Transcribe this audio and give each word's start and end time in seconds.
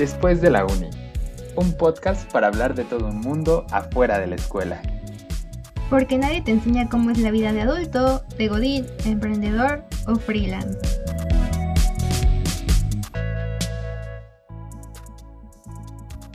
Después 0.00 0.40
de 0.40 0.48
la 0.48 0.64
Uni, 0.64 0.88
un 1.56 1.74
podcast 1.74 2.32
para 2.32 2.46
hablar 2.46 2.74
de 2.74 2.84
todo 2.84 3.08
un 3.08 3.20
mundo 3.20 3.66
afuera 3.70 4.18
de 4.18 4.28
la 4.28 4.36
escuela. 4.36 4.80
Porque 5.90 6.16
nadie 6.16 6.40
te 6.40 6.52
enseña 6.52 6.88
cómo 6.88 7.10
es 7.10 7.18
la 7.18 7.30
vida 7.30 7.52
de 7.52 7.60
adulto, 7.60 8.22
de 8.38 8.48
godín, 8.48 8.86
emprendedor 9.04 9.84
o 10.06 10.16
freelance. 10.16 10.99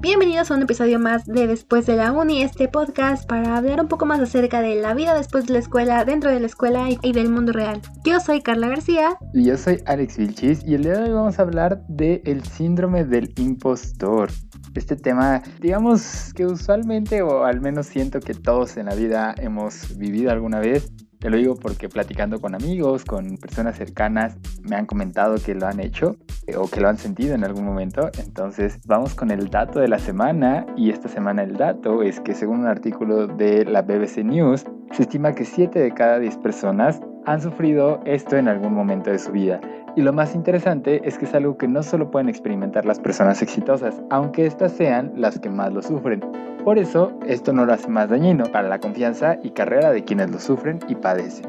Bienvenidos 0.05 0.51
a 0.51 0.53
un 0.53 0.61
episodio 0.61 0.99
más 0.99 1.25
de 1.25 1.47
Después 1.47 1.88
de 1.88 1.95
la 1.95 2.11
Uni, 2.11 2.43
este 2.43 2.67
podcast 2.67 3.27
para 3.27 3.57
hablar 3.57 3.81
un 3.81 3.88
poco 3.88 4.05
más 4.05 4.20
acerca 4.20 4.61
de 4.61 4.75
la 4.75 4.93
vida 4.93 5.17
después 5.17 5.47
de 5.47 5.53
la 5.53 5.57
escuela, 5.57 6.05
dentro 6.05 6.29
de 6.29 6.39
la 6.39 6.45
escuela 6.45 6.89
y 7.01 7.11
del 7.11 7.31
mundo 7.31 7.51
real. 7.51 7.81
Yo 8.03 8.20
soy 8.20 8.41
Carla 8.41 8.67
García. 8.67 9.17
Y 9.33 9.45
yo 9.45 9.57
soy 9.57 9.81
Alex 9.88 10.17
Vilchis 10.17 10.63
y 10.63 10.75
el 10.75 10.83
día 10.83 10.99
de 10.99 11.05
hoy 11.05 11.09
vamos 11.09 11.39
a 11.39 11.41
hablar 11.41 11.83
del 11.88 12.43
síndrome 12.43 13.03
del 13.03 13.33
impostor. 13.38 14.30
Este 14.75 14.95
tema, 14.95 15.41
digamos 15.59 16.31
que 16.35 16.45
usualmente, 16.45 17.23
o 17.23 17.44
al 17.44 17.59
menos 17.59 17.88
siento 17.88 18.19
que 18.19 18.35
todos 18.35 18.77
en 18.77 18.85
la 18.85 18.94
vida 18.94 19.33
hemos 19.39 19.97
vivido 19.97 20.30
alguna 20.30 20.59
vez, 20.59 20.94
te 21.17 21.31
lo 21.31 21.38
digo 21.38 21.55
porque 21.55 21.89
platicando 21.89 22.39
con 22.39 22.53
amigos, 22.53 23.05
con 23.05 23.38
personas 23.38 23.75
cercanas, 23.75 24.38
me 24.61 24.75
han 24.75 24.85
comentado 24.85 25.38
que 25.44 25.55
lo 25.55 25.66
han 25.66 25.80
hecho 25.80 26.16
o 26.58 26.67
que 26.67 26.81
lo 26.81 26.90
han 26.90 26.98
sentido 26.98 27.35
en 27.35 27.44
algún 27.44 27.66
momento. 27.66 28.09
Entonces 28.20 28.80
vamos 28.86 29.16
con 29.16 29.31
el 29.31 29.49
dato 29.49 29.80
de 29.80 29.88
la 29.88 29.99
semana 29.99 30.66
y 30.76 30.90
esta 30.90 31.08
semana 31.08 31.44
el 31.44 31.58
dato 31.58 32.03
es 32.03 32.20
que 32.20 32.34
según 32.34 32.59
un 32.59 32.67
artículo 32.67 33.27
de 33.27 33.66
la 33.66 33.81
BBC 33.81 34.23
News, 34.23 34.66
se 34.91 35.03
estima 35.03 35.34
que 35.34 35.45
7 35.45 35.80
de 35.80 35.94
cada 35.94 36.20
10 36.20 36.38
personas 36.38 37.02
han 37.26 37.41
sufrido 37.41 38.00
esto 38.05 38.38
en 38.38 38.48
algún 38.48 38.73
momento 38.73 39.09
de 39.09 39.20
su 39.20 39.31
vida. 39.31 39.59
Y 39.95 40.02
lo 40.02 40.13
más 40.13 40.36
interesante 40.36 41.02
es 41.08 41.17
que 41.17 41.26
es 41.26 41.34
algo 41.34 41.58
que 41.58 41.67
no 41.67 41.81
solo 41.81 42.12
pueden 42.12 42.30
experimentar 42.30 42.86
las 42.86 43.00
personas 43.00 43.41
exitosas, 43.41 44.02
aunque 44.09 44.45
éstas 44.45 44.73
sean 44.73 45.14
las 45.16 45.39
que 45.39 45.50
más 45.50 45.72
lo 45.72 45.81
sufren. 45.81 46.22
Por 46.64 46.78
eso, 46.78 47.17
esto 47.25 47.53
no 47.53 47.66
lo 47.66 47.73
hace 47.73 47.88
más 47.88 48.09
dañino 48.09 48.45
para 48.52 48.67
la 48.67 48.80
confianza 48.80 49.38
y 49.41 49.52
carrera 49.52 49.91
de 49.91 50.03
quienes 50.03 50.31
lo 50.31 50.39
sufren 50.39 50.80
y 50.88 50.95
padecen. 50.95 51.45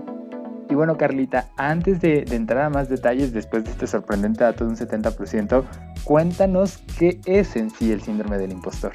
Y 0.69 0.75
bueno, 0.75 0.97
Carlita, 0.97 1.49
antes 1.57 2.01
de, 2.01 2.25
entrar 2.31 2.65
a 2.65 2.71
más 2.71 2.89
detalles 2.89 3.33
después 3.33 3.65
de 3.65 3.71
este 3.71 3.87
sorprendente 3.87 4.43
dato 4.43 4.65
de 4.65 4.71
un 4.71 4.77
70%, 4.77 5.65
cuéntanos 6.05 6.79
qué 6.99 7.21
es 7.27 7.57
en 7.57 7.71
sí 7.71 7.93
el 7.93 8.03
síndrome 8.03 8.39
del 8.39 8.53
impostor. 8.53 8.93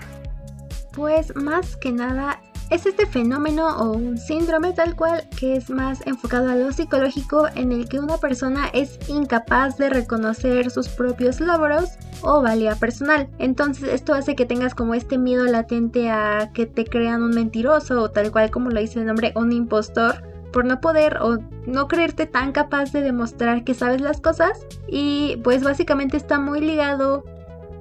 Pues 0.93 1.33
más 1.35 1.77
que 1.77 1.93
nada 1.93 2.41
es 2.69 2.85
este 2.85 3.05
fenómeno 3.05 3.67
o 3.77 3.91
un 3.91 4.17
síndrome 4.17 4.73
tal 4.73 4.95
cual 4.95 5.27
que 5.37 5.55
es 5.55 5.69
más 5.69 6.05
enfocado 6.05 6.49
a 6.49 6.55
lo 6.55 6.71
psicológico 6.71 7.47
en 7.55 7.71
el 7.71 7.87
que 7.87 7.99
una 7.99 8.17
persona 8.17 8.67
es 8.73 8.97
incapaz 9.09 9.77
de 9.77 9.89
reconocer 9.89 10.71
sus 10.71 10.87
propios 10.89 11.39
logros 11.39 11.97
o 12.21 12.41
valía 12.41 12.75
personal. 12.75 13.29
Entonces 13.39 13.89
esto 13.89 14.13
hace 14.13 14.35
que 14.35 14.45
tengas 14.45 14.73
como 14.73 14.93
este 14.93 15.17
miedo 15.17 15.45
latente 15.45 16.09
a 16.09 16.51
que 16.53 16.65
te 16.65 16.85
crean 16.85 17.23
un 17.23 17.31
mentiroso 17.31 18.01
o 18.01 18.11
tal 18.11 18.31
cual 18.31 18.51
como 18.51 18.69
lo 18.69 18.79
dice 18.79 18.99
el 18.99 19.05
nombre, 19.05 19.33
un 19.35 19.51
impostor 19.51 20.30
por 20.51 20.65
no 20.65 20.81
poder 20.81 21.17
o 21.21 21.39
no 21.65 21.87
creerte 21.87 22.25
tan 22.25 22.51
capaz 22.51 22.91
de 22.91 23.01
demostrar 23.01 23.63
que 23.63 23.73
sabes 23.73 24.01
las 24.01 24.21
cosas 24.21 24.65
y 24.87 25.39
pues 25.43 25.63
básicamente 25.63 26.17
está 26.17 26.39
muy 26.39 26.59
ligado 26.61 27.23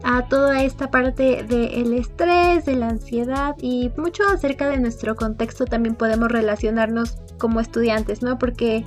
a 0.03 0.27
toda 0.29 0.63
esta 0.63 0.91
parte 0.91 1.45
del 1.45 1.93
estrés, 1.93 2.65
de 2.65 2.77
la 2.77 2.89
ansiedad 2.89 3.55
y 3.61 3.91
mucho 3.97 4.27
acerca 4.29 4.69
de 4.69 4.79
nuestro 4.79 5.15
contexto 5.15 5.67
también 5.67 5.95
podemos 5.95 6.31
relacionarnos 6.31 7.19
como 7.39 7.61
estudiantes, 7.61 8.23
¿no? 8.23 8.39
Porque 8.39 8.85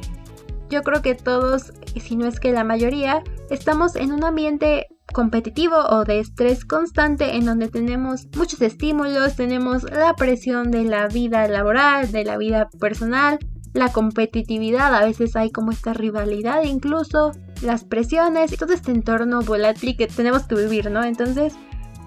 yo 0.70 0.82
creo 0.82 1.02
que 1.02 1.14
todos, 1.14 1.74
si 2.02 2.16
no 2.16 2.26
es 2.26 2.40
que 2.40 2.52
la 2.52 2.64
mayoría, 2.64 3.24
estamos 3.52 3.96
en 3.96 4.12
un 4.12 4.24
ambiente 4.24 4.88
competitivo 5.14 5.76
o 5.78 6.04
de 6.04 6.20
estrés 6.20 6.66
constante 6.66 7.36
en 7.36 7.46
donde 7.46 7.68
tenemos 7.68 8.28
muchos 8.36 8.62
estímulos, 8.62 9.36
tenemos 9.36 9.84
la 9.84 10.16
presión 10.16 10.72
de 10.72 10.84
la 10.84 11.08
vida 11.08 11.48
laboral, 11.48 12.12
de 12.12 12.26
la 12.26 12.38
vida 12.38 12.70
personal, 12.80 13.38
la 13.74 13.92
competitividad, 13.92 14.94
a 14.94 15.06
veces 15.06 15.36
hay 15.36 15.52
como 15.52 15.72
esta 15.72 15.94
rivalidad 15.94 16.64
incluso, 16.64 17.32
las 17.62 17.84
presiones, 17.84 18.56
todo 18.58 18.74
este 18.74 18.92
entorno 18.92 19.42
volátil 19.42 19.98
que 19.98 20.08
tenemos 20.08 20.44
que 20.44 20.56
vivir, 20.56 20.92
¿no? 20.92 21.04
Entonces 21.04 21.56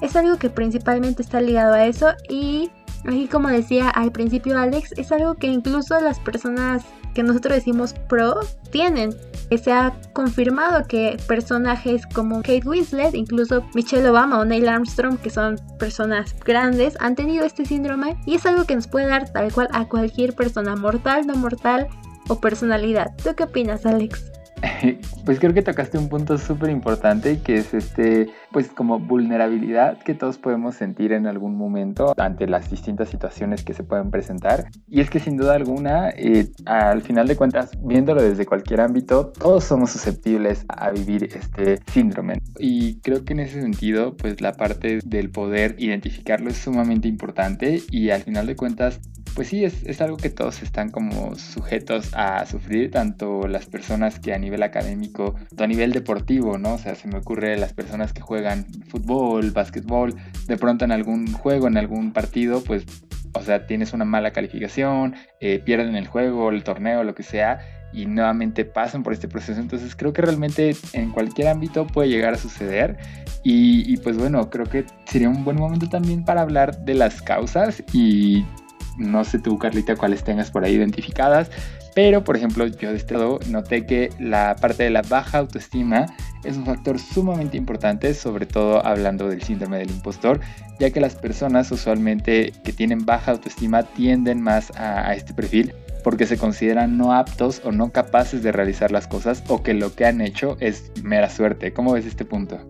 es 0.01 0.15
algo 0.17 0.37
que 0.39 0.51
principalmente 0.51 1.23
está 1.23 1.41
ligado 1.41 1.75
a 1.75 1.87
eso 1.87 2.09
y 2.29 2.71
aquí 3.05 3.27
como 3.27 3.49
decía 3.49 3.89
al 3.91 4.13
principio 4.13 4.59
Alex, 4.59 4.93
es 4.97 5.11
algo 5.11 5.35
que 5.35 5.49
incluso 5.49 5.99
las 6.01 6.21
personas 6.21 6.85
que 7.17 7.23
nosotros 7.23 7.55
decimos 7.55 7.95
pro 8.09 8.41
tienen. 8.71 9.17
Se 9.63 9.73
ha 9.73 9.99
confirmado 10.13 10.87
que 10.87 11.17
personajes 11.27 12.03
como 12.13 12.43
Kate 12.43 12.69
Winslet, 12.69 13.15
incluso 13.15 13.65
Michelle 13.75 14.11
Obama 14.11 14.39
o 14.39 14.45
Neil 14.45 14.69
Armstrong, 14.69 15.17
que 15.19 15.31
son 15.31 15.57
personas 15.79 16.37
grandes, 16.45 16.95
han 17.01 17.15
tenido 17.15 17.47
este 17.47 17.65
síndrome 17.65 18.19
y 18.27 18.35
es 18.35 18.45
algo 18.45 18.65
que 18.65 18.75
nos 18.75 18.87
puede 18.87 19.07
dar 19.07 19.33
tal 19.33 19.51
cual 19.51 19.69
a 19.73 19.89
cualquier 19.89 20.35
persona, 20.35 20.77
mortal, 20.77 21.27
no 21.27 21.37
mortal 21.37 21.89
o 22.29 22.39
personalidad. 22.39 23.13
¿Tú 23.25 23.35
qué 23.35 23.45
opinas, 23.45 23.87
Alex? 23.87 24.36
Pues 25.25 25.41
creo 25.41 25.53
que 25.53 25.63
tocaste 25.63 25.99
un 25.99 26.09
punto 26.09 26.39
súper 26.39 26.71
importante 26.71 27.41
que 27.41 27.57
es 27.57 27.75
este, 27.75 28.29
pues 28.53 28.69
como 28.69 29.01
vulnerabilidad 29.01 29.99
que 29.99 30.15
todos 30.15 30.39
podemos 30.39 30.77
sentir 30.77 31.13
en 31.13 31.27
algún 31.27 31.57
momento 31.57 32.15
ante 32.17 32.47
las 32.47 32.71
distintas 32.71 33.09
situaciones 33.09 33.65
que 33.65 33.75
se 33.75 33.83
pueden 33.83 34.11
presentar. 34.11 34.67
Y 34.89 35.01
es 35.01 35.11
que 35.11 35.19
sin 35.19 35.37
duda 35.37 35.55
alguna, 35.55 36.11
eh, 36.11 36.49
al 36.65 37.03
final 37.03 37.27
de 37.27 37.37
cuentas, 37.37 37.73
viéndolo 37.83 38.23
desde 38.23 38.47
cualquier 38.47 38.81
ámbito, 38.81 39.33
todos 39.37 39.65
somos 39.65 39.91
susceptibles 39.91 40.65
a 40.69 40.91
vivir 40.91 41.25
este 41.25 41.81
síndrome. 41.91 42.41
Y 42.59 43.01
creo 43.01 43.25
que 43.25 43.33
en 43.33 43.41
ese 43.41 43.61
sentido, 43.61 44.17
pues 44.17 44.41
la 44.41 44.53
parte 44.53 45.01
del 45.05 45.31
poder 45.31 45.75
identificarlo 45.79 46.51
es 46.51 46.59
sumamente 46.59 47.09
importante 47.09 47.83
y 47.91 48.11
al 48.11 48.23
final 48.23 48.47
de 48.47 48.55
cuentas 48.55 49.01
pues 49.37 49.49
sí, 49.49 49.67
es, 49.67 49.85
es, 49.85 50.01
algo 50.01 50.17
que 50.17 50.31
todos 50.31 50.63
están 50.63 50.91
como 50.91 51.35
sujetos 51.35 52.15
a 52.15 52.47
sufrir, 52.47 52.91
tanto 52.91 53.47
las 53.47 53.67
personas 53.67 54.19
que 54.19 54.33
a 54.33 54.39
nivel 54.39 54.63
académico, 54.63 55.35
a 55.59 55.67
nivel 55.67 55.93
deportivo, 55.93 56.57
¿no? 56.57 56.75
O 56.75 56.79
sea, 56.79 56.95
se 56.95 57.07
me 57.07 57.19
ocurre 57.19 57.59
las 57.59 57.75
personas 57.75 58.15
que 58.15 58.23
juegan 58.23 58.65
fútbol, 58.89 59.51
básquetbol, 59.51 60.15
de 60.47 60.57
pronto 60.57 60.87
en 60.87 60.93
algún 60.93 61.31
juego, 61.31 61.69
en 61.69 61.77
algún 61.77 62.15
partido, 62.15 62.65
pues, 62.65 62.87
o 63.35 63.43
sea, 63.43 63.67
tienes 63.67 63.93
una 63.93 64.07
mala 64.07 64.33
calificación, 64.33 65.15
eh, 65.41 65.59
pierden 65.59 65.97
el 65.97 66.07
juego, 66.07 66.49
el 66.49 66.65
torneo, 66.65 67.05
lo 67.05 67.15
que 67.15 67.23
sea, 67.23 67.61
y 67.93 68.07
nuevamente 68.07 68.65
pasan 68.65 69.03
por 69.03 69.13
este 69.13 69.29
proceso. 69.29 69.61
Entonces 69.61 69.95
creo 69.95 70.15
que 70.15 70.23
realmente 70.23 70.75
en 70.95 71.11
cualquier 71.11 71.49
ámbito 71.49 71.87
puede 71.87 72.09
llegar 72.09 72.33
a 72.33 72.39
suceder. 72.39 72.97
Y, 73.45 73.93
y 73.93 73.99
pues 73.99 74.17
bueno, 74.17 74.49
creo 74.49 74.65
que 74.65 74.87
sería 75.05 75.29
un 75.29 75.45
buen 75.45 75.59
momento 75.59 75.91
también 75.91 76.25
para 76.25 76.41
hablar 76.41 76.79
de 76.87 76.95
las 76.95 77.21
causas 77.21 77.85
y 77.93 78.47
no 78.99 79.25
sé 79.25 79.39
tú, 79.39 79.59
Carlita, 79.59 79.97
cuáles 79.97 80.25
tengas 80.25 80.51
por 80.51 80.65
ahí 80.65 80.75
identificadas. 80.75 81.51
Pero, 81.97 82.25
por 82.25 82.37
ejemplo, 82.37 82.67
yo 82.67 82.91
de 82.91 82.97
este 82.97 83.15
lado 83.15 83.39
noté 83.49 83.87
que 83.87 84.11
la 84.19 84.55
parte 84.61 84.83
de 84.83 84.91
la 84.91 85.01
baja 85.01 85.39
autoestima 85.39 86.05
es 86.45 86.57
un 86.59 86.67
factor 86.67 86.99
sumamente 86.99 87.57
importante, 87.57 88.13
sobre 88.13 88.45
todo 88.45 88.85
hablando 88.85 89.29
del 89.29 89.43
síndrome 89.43 89.79
del 89.79 89.91
impostor, 89.91 90.41
ya 90.79 90.91
que 90.91 91.01
las 91.01 91.15
personas 91.15 91.73
usualmente 91.73 92.53
que 92.65 92.75
tienen 92.75 93.07
baja 93.07 93.33
autoestima 93.33 93.83
tienden 93.83 94.43
más 94.43 94.73
a, 94.77 95.15
este 95.15 95.33
perfil 95.33 95.73
porque 96.05 96.27
se 96.27 96.37
consideran 96.37 96.99
no 96.99 97.15
aptos 97.15 97.63
o 97.65 97.73
no 97.73 97.91
capaces 97.91 98.43
de 98.43 98.53
realizar 98.53 98.93
las 98.93 99.09
cosas 99.09 99.43
o 99.49 99.63
que 99.63 99.73
lo 99.73 99.95
que 99.95 100.05
han 100.05 100.21
hecho 100.21 100.59
es 100.61 100.93
mera 101.03 101.31
suerte. 101.31 101.73
¿Cómo 101.73 101.95
ves 101.95 102.05
este 102.05 102.27
punto? 102.27 102.61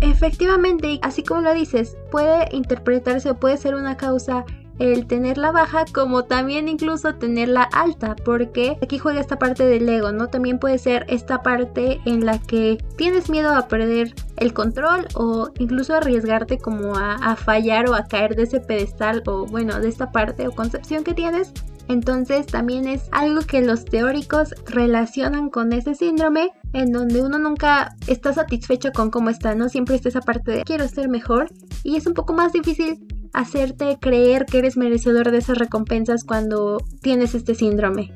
Efectivamente, 0.00 0.98
así 1.02 1.22
como 1.22 1.42
lo 1.42 1.54
dices, 1.54 1.96
puede 2.10 2.48
interpretarse 2.52 3.30
o 3.30 3.38
puede 3.38 3.58
ser 3.58 3.74
una 3.74 3.96
causa 3.96 4.44
el 4.78 5.06
tenerla 5.06 5.52
baja 5.52 5.84
como 5.92 6.24
también 6.24 6.68
incluso 6.68 7.14
tenerla 7.14 7.62
alta 7.62 8.14
porque 8.24 8.76
aquí 8.82 8.98
juega 8.98 9.20
esta 9.20 9.38
parte 9.38 9.64
del 9.64 9.88
ego, 9.88 10.12
¿no? 10.12 10.28
También 10.28 10.58
puede 10.58 10.78
ser 10.78 11.06
esta 11.08 11.42
parte 11.42 12.00
en 12.04 12.26
la 12.26 12.38
que 12.38 12.78
tienes 12.96 13.30
miedo 13.30 13.54
a 13.54 13.68
perder 13.68 14.14
el 14.36 14.52
control 14.52 15.06
o 15.14 15.50
incluso 15.58 15.94
arriesgarte 15.94 16.58
como 16.58 16.96
a, 16.96 17.14
a 17.14 17.36
fallar 17.36 17.88
o 17.88 17.94
a 17.94 18.04
caer 18.04 18.36
de 18.36 18.42
ese 18.42 18.60
pedestal 18.60 19.22
o 19.26 19.46
bueno, 19.46 19.80
de 19.80 19.88
esta 19.88 20.12
parte 20.12 20.46
o 20.46 20.52
concepción 20.52 21.04
que 21.04 21.14
tienes. 21.14 21.52
Entonces 21.88 22.46
también 22.46 22.88
es 22.88 23.08
algo 23.12 23.42
que 23.42 23.60
los 23.60 23.84
teóricos 23.84 24.54
relacionan 24.66 25.50
con 25.50 25.72
ese 25.72 25.94
síndrome 25.94 26.50
en 26.72 26.92
donde 26.92 27.22
uno 27.22 27.38
nunca 27.38 27.94
está 28.06 28.32
satisfecho 28.32 28.90
con 28.92 29.10
cómo 29.10 29.30
está, 29.30 29.54
¿no? 29.54 29.68
Siempre 29.68 29.94
está 29.94 30.08
esa 30.08 30.20
parte 30.20 30.50
de 30.50 30.64
quiero 30.64 30.88
ser 30.88 31.08
mejor 31.08 31.48
y 31.84 31.96
es 31.96 32.06
un 32.06 32.14
poco 32.14 32.32
más 32.32 32.52
difícil 32.52 33.06
hacerte 33.36 33.98
creer 34.00 34.46
que 34.46 34.58
eres 34.58 34.78
merecedor 34.78 35.30
de 35.30 35.38
esas 35.38 35.58
recompensas 35.58 36.24
cuando 36.24 36.78
tienes 37.02 37.34
este 37.34 37.54
síndrome. 37.54 38.12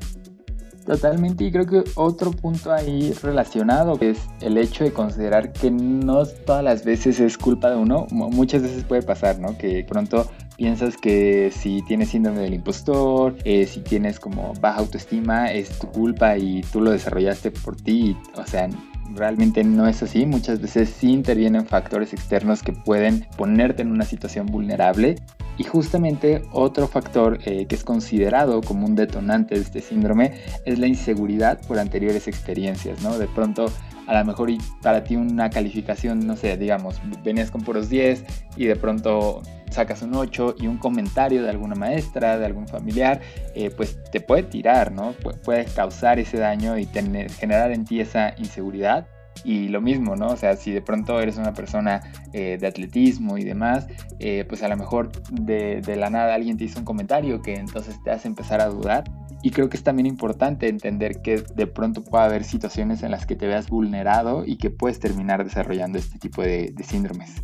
Totalmente, 0.87 1.45
y 1.45 1.53
creo 1.53 1.67
que 1.67 1.85
otro 1.95 2.31
punto 2.33 2.73
ahí 2.73 3.13
relacionado 3.23 3.99
es 4.01 4.19
el 4.41 4.57
hecho 4.57 4.83
de 4.83 4.93
considerar 4.93 5.53
que 5.53 5.71
no 5.71 6.25
todas 6.25 6.65
las 6.65 6.85
veces 6.85 7.21
es 7.21 7.37
culpa 7.37 7.71
de 7.71 7.77
uno, 7.77 8.07
muchas 8.11 8.63
veces 8.63 8.83
puede 8.85 9.03
pasar, 9.03 9.39
¿no? 9.39 9.57
Que 9.59 9.85
pronto 9.85 10.27
piensas 10.57 10.97
que 10.97 11.53
si 11.55 11.83
tienes 11.87 12.09
síndrome 12.09 12.41
del 12.41 12.55
impostor, 12.55 13.37
eh, 13.45 13.67
si 13.67 13.81
tienes 13.81 14.19
como 14.19 14.55
baja 14.61 14.81
autoestima, 14.81 15.53
es 15.53 15.79
tu 15.79 15.87
culpa 15.89 16.39
y 16.39 16.63
tú 16.73 16.81
lo 16.81 16.91
desarrollaste 16.91 17.51
por 17.51 17.77
ti, 17.77 18.17
o 18.37 18.47
sea, 18.47 18.69
realmente 19.15 19.65
no 19.65 19.87
es 19.87 20.03
así. 20.03 20.27
Muchas 20.27 20.61
veces 20.61 20.91
sí 20.91 21.13
intervienen 21.13 21.67
factores 21.67 22.13
externos 22.13 22.63
que 22.63 22.73
pueden 22.73 23.27
ponerte 23.37 23.83
en 23.83 23.91
una 23.91 24.05
situación 24.05 24.47
vulnerable. 24.47 25.17
Y 25.59 25.65
justamente 25.65 26.43
otro 26.53 26.89
factor 26.89 27.39
eh, 27.45 27.67
que 27.67 27.75
es 27.75 27.85
considerado 27.85 28.63
como 28.63 28.87
un 28.87 28.95
detonante 28.95 29.57
de 29.57 29.61
este 29.61 29.83
síndrome 29.83 30.41
es 30.65 30.79
la 30.79 30.87
inseguridad 30.87 31.61
por 31.67 31.79
anteriores 31.79 32.29
experiencias, 32.29 33.03
¿no? 33.03 33.19
De 33.19 33.27
pronto 33.27 33.67
a 34.11 34.19
lo 34.19 34.25
mejor 34.25 34.51
para 34.83 35.05
ti 35.05 35.15
una 35.15 35.51
calificación, 35.51 36.27
no 36.27 36.37
sé, 36.37 36.57
digamos, 36.57 37.01
venías 37.23 37.53
con 37.53 37.61
puros 37.63 37.89
10 37.89 38.25
y 38.57 38.65
de 38.65 38.75
pronto 38.75 39.41
sacas 39.71 40.03
un 40.03 40.17
8 40.17 40.57
y 40.59 40.67
un 40.67 40.79
comentario 40.79 41.45
de 41.45 41.51
alguna 41.51 41.77
maestra, 41.77 42.37
de 42.37 42.45
algún 42.45 42.67
familiar, 42.67 43.21
eh, 43.55 43.71
pues 43.71 44.03
te 44.11 44.21
puede 44.21 44.43
tirar, 44.43 44.91
¿no? 44.91 45.13
puede 45.45 45.65
causar 45.67 46.19
ese 46.19 46.39
daño 46.39 46.77
y 46.77 46.87
generar 46.87 47.71
en 47.71 47.85
ti 47.85 48.01
esa 48.01 48.35
inseguridad. 48.37 49.07
Y 49.45 49.69
lo 49.69 49.81
mismo, 49.81 50.17
¿no? 50.17 50.27
O 50.27 50.37
sea, 50.37 50.57
si 50.57 50.73
de 50.73 50.83
pronto 50.83 51.19
eres 51.21 51.39
una 51.39 51.55
persona 51.55 52.03
eh, 52.35 52.59
de 52.61 52.67
atletismo 52.67 53.39
y 53.39 53.45
demás, 53.45 53.87
eh, 54.19 54.45
pues 54.47 54.63
a 54.65 54.69
lo 54.69 54.77
mejor 54.77 55.13
de, 55.31 55.81
de, 55.81 55.97
la 55.97 56.11
nada 56.11 56.35
alguien 56.35 56.59
te 56.59 56.65
hizo 56.65 56.81
un 56.81 56.85
comentario 56.85 57.41
que 57.41 57.55
entonces 57.55 57.97
te 58.03 58.11
hace 58.11 58.27
empezar 58.29 58.61
a 58.61 58.67
dudar. 58.67 59.05
Y 59.43 59.51
creo 59.51 59.69
que 59.69 59.77
es 59.77 59.83
también 59.83 60.07
importante 60.07 60.69
entender 60.69 61.23
que 61.23 61.43
de 61.55 61.67
pronto 61.67 62.05
puede 62.05 62.25
haber 62.25 62.45
situaciones 62.45 63.03
en 63.03 63.11
las 63.11 63.27
que 63.27 63.37
te 63.37 63.47
veas 63.47 63.69
vulnerado 63.69 64.45
y 64.45 64.57
que 64.57 64.71
puedes 64.71 65.01
terminar 65.01 65.45
desarrollando 65.45 65.99
este 65.99 66.19
tipo 66.19 66.43
de, 66.43 66.73
de 66.75 66.85
síndromes. 66.85 67.43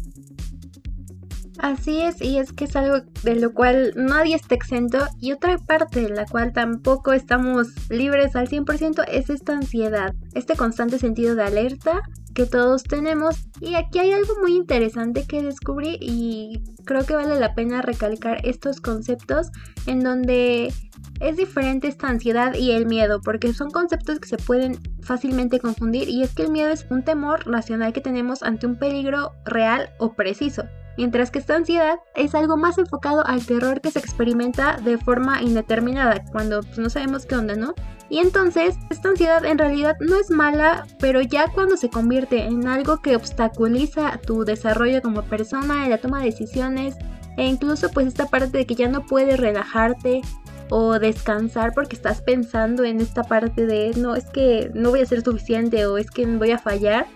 Así 1.59 2.03
es, 2.03 2.21
y 2.21 2.39
es 2.39 2.53
que 2.53 2.65
es 2.65 2.77
algo 2.77 2.99
de 3.23 3.37
lo 3.37 3.55
cual 3.55 3.95
nadie 3.97 4.37
está 4.37 4.55
exento 4.55 4.99
y 5.21 5.33
otra 5.33 5.57
parte 5.57 6.03
de 6.03 6.11
la 6.11 6.27
cual 6.27 6.53
tampoco 6.53 7.15
estamos 7.15 7.69
libres 7.89 8.37
al 8.37 8.49
100% 8.49 9.05
es 9.09 9.31
esta 9.31 9.55
ansiedad, 9.55 10.15
este 10.35 10.55
constante 10.55 10.99
sentido 10.99 11.35
de 11.35 11.45
alerta 11.45 12.03
que 12.37 12.47
todos 12.47 12.85
tenemos. 12.85 13.49
Y 13.61 13.75
aquí 13.75 13.99
hay 13.99 14.13
algo 14.13 14.35
muy 14.41 14.55
interesante 14.55 15.27
que 15.27 15.43
descubrí 15.43 15.97
y 16.01 16.63
creo 16.85 17.05
que 17.07 17.17
vale 17.17 17.41
la 17.41 17.55
pena 17.55 17.81
recalcar 17.81 18.47
estos 18.47 18.81
conceptos 18.81 19.49
en 19.87 20.01
donde 20.01 20.73
es 21.21 21.37
diferente 21.39 21.89
esta 21.89 22.09
ansiedad 22.09 22.55
y 22.55 22.73
el 22.73 22.85
miedo, 22.85 23.23
porque 23.23 23.55
son 23.55 23.71
conceptos 23.71 24.21
que 24.21 24.29
se 24.29 24.37
pueden 24.37 24.79
fácilmente 25.01 25.59
confundir 25.59 26.11
y 26.11 26.23
es 26.23 26.35
que 26.35 26.43
el 26.43 26.51
miedo 26.51 26.69
es 26.69 26.87
un 26.91 27.03
temor 27.03 27.51
racional 27.51 27.95
que 27.95 28.03
tenemos 28.03 28.43
ante 28.43 28.67
un 28.67 28.77
peligro 28.77 29.33
real 29.47 29.89
o 29.99 30.13
preciso 30.13 30.65
mientras 30.97 31.31
que 31.31 31.39
esta 31.39 31.57
ansiedad 31.57 31.99
es 32.15 32.35
algo 32.35 32.57
más 32.57 32.79
enfocado 32.79 33.27
al 33.27 33.45
terror 33.45 33.81
que 33.81 33.91
se 33.91 33.99
experimenta 33.99 34.77
de 34.77 34.99
forma 34.99 35.43
indeterminada, 35.43 36.25
cuando 36.33 36.63
pues, 36.63 36.79
no 36.79 36.91
sabemos 36.91 37.27
qué 37.27 37.37
onda, 37.37 37.55
¿no? 37.55 37.75
Y 38.09 38.19
entonces, 38.19 38.77
esta 38.91 39.09
ansiedad 39.09 39.45
en 39.45 39.59
realidad 39.59 39.97
no 40.01 40.17
es 40.19 40.31
mala, 40.31 40.87
pero 41.01 41.21
ya 41.23 41.49
cuando 41.53 41.77
se 41.77 41.91
convierte 41.91 42.45
en 42.45 42.69
algo 42.69 42.99
que 42.99 43.17
obstaculiza 43.17 44.19
tu 44.19 44.45
desarrollo 44.45 45.03
como 45.03 45.23
persona, 45.23 45.89
la 45.89 45.99
toma 45.99 46.21
de 46.21 46.27
decisiones, 46.27 46.97
e 47.37 47.47
incluso 47.47 47.91
pues 47.91 48.07
esta 48.07 48.27
parte 48.27 48.59
de 48.59 48.67
que 48.67 48.77
ya 48.77 48.89
no 48.89 49.05
puedes 49.05 49.39
relajarte 49.39 50.23
o 50.71 50.99
descansar 50.99 51.73
porque 51.75 51.97
estás 51.97 52.23
pensando 52.23 52.85
en 52.85 53.01
esta 53.01 53.23
parte 53.23 53.67
de 53.67 53.93
no, 53.97 54.17
es 54.17 54.27
que 54.27 54.71
no 54.75 54.91
voy 54.91 55.01
a 55.01 55.07
ser 55.07 55.23
suficiente 55.23 55.87
o 55.87 55.99
es 55.99 56.11
que 56.11 56.27
voy 56.27 56.51
a 56.51 56.59
fallar, 56.59 57.07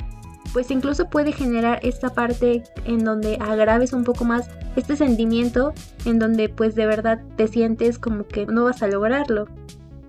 pues 0.53 0.71
incluso 0.71 1.09
puede 1.09 1.33
generar 1.33 1.81
esta 1.83 2.11
parte 2.11 2.63
en 2.85 3.05
donde 3.05 3.39
agraves 3.41 3.93
un 3.93 4.05
poco 4.05 4.25
más 4.25 4.49
este 4.77 4.97
sentimiento 4.97 5.73
en 6.05 6.19
donde 6.19 6.49
pues 6.49 6.75
de 6.75 6.87
verdad 6.87 7.21
te 7.37 7.49
sientes 7.49 7.99
como 7.99 8.27
que 8.27 8.47
no 8.47 8.65
vas 8.65 8.83
a 8.83 8.89
lograrlo. 8.89 9.47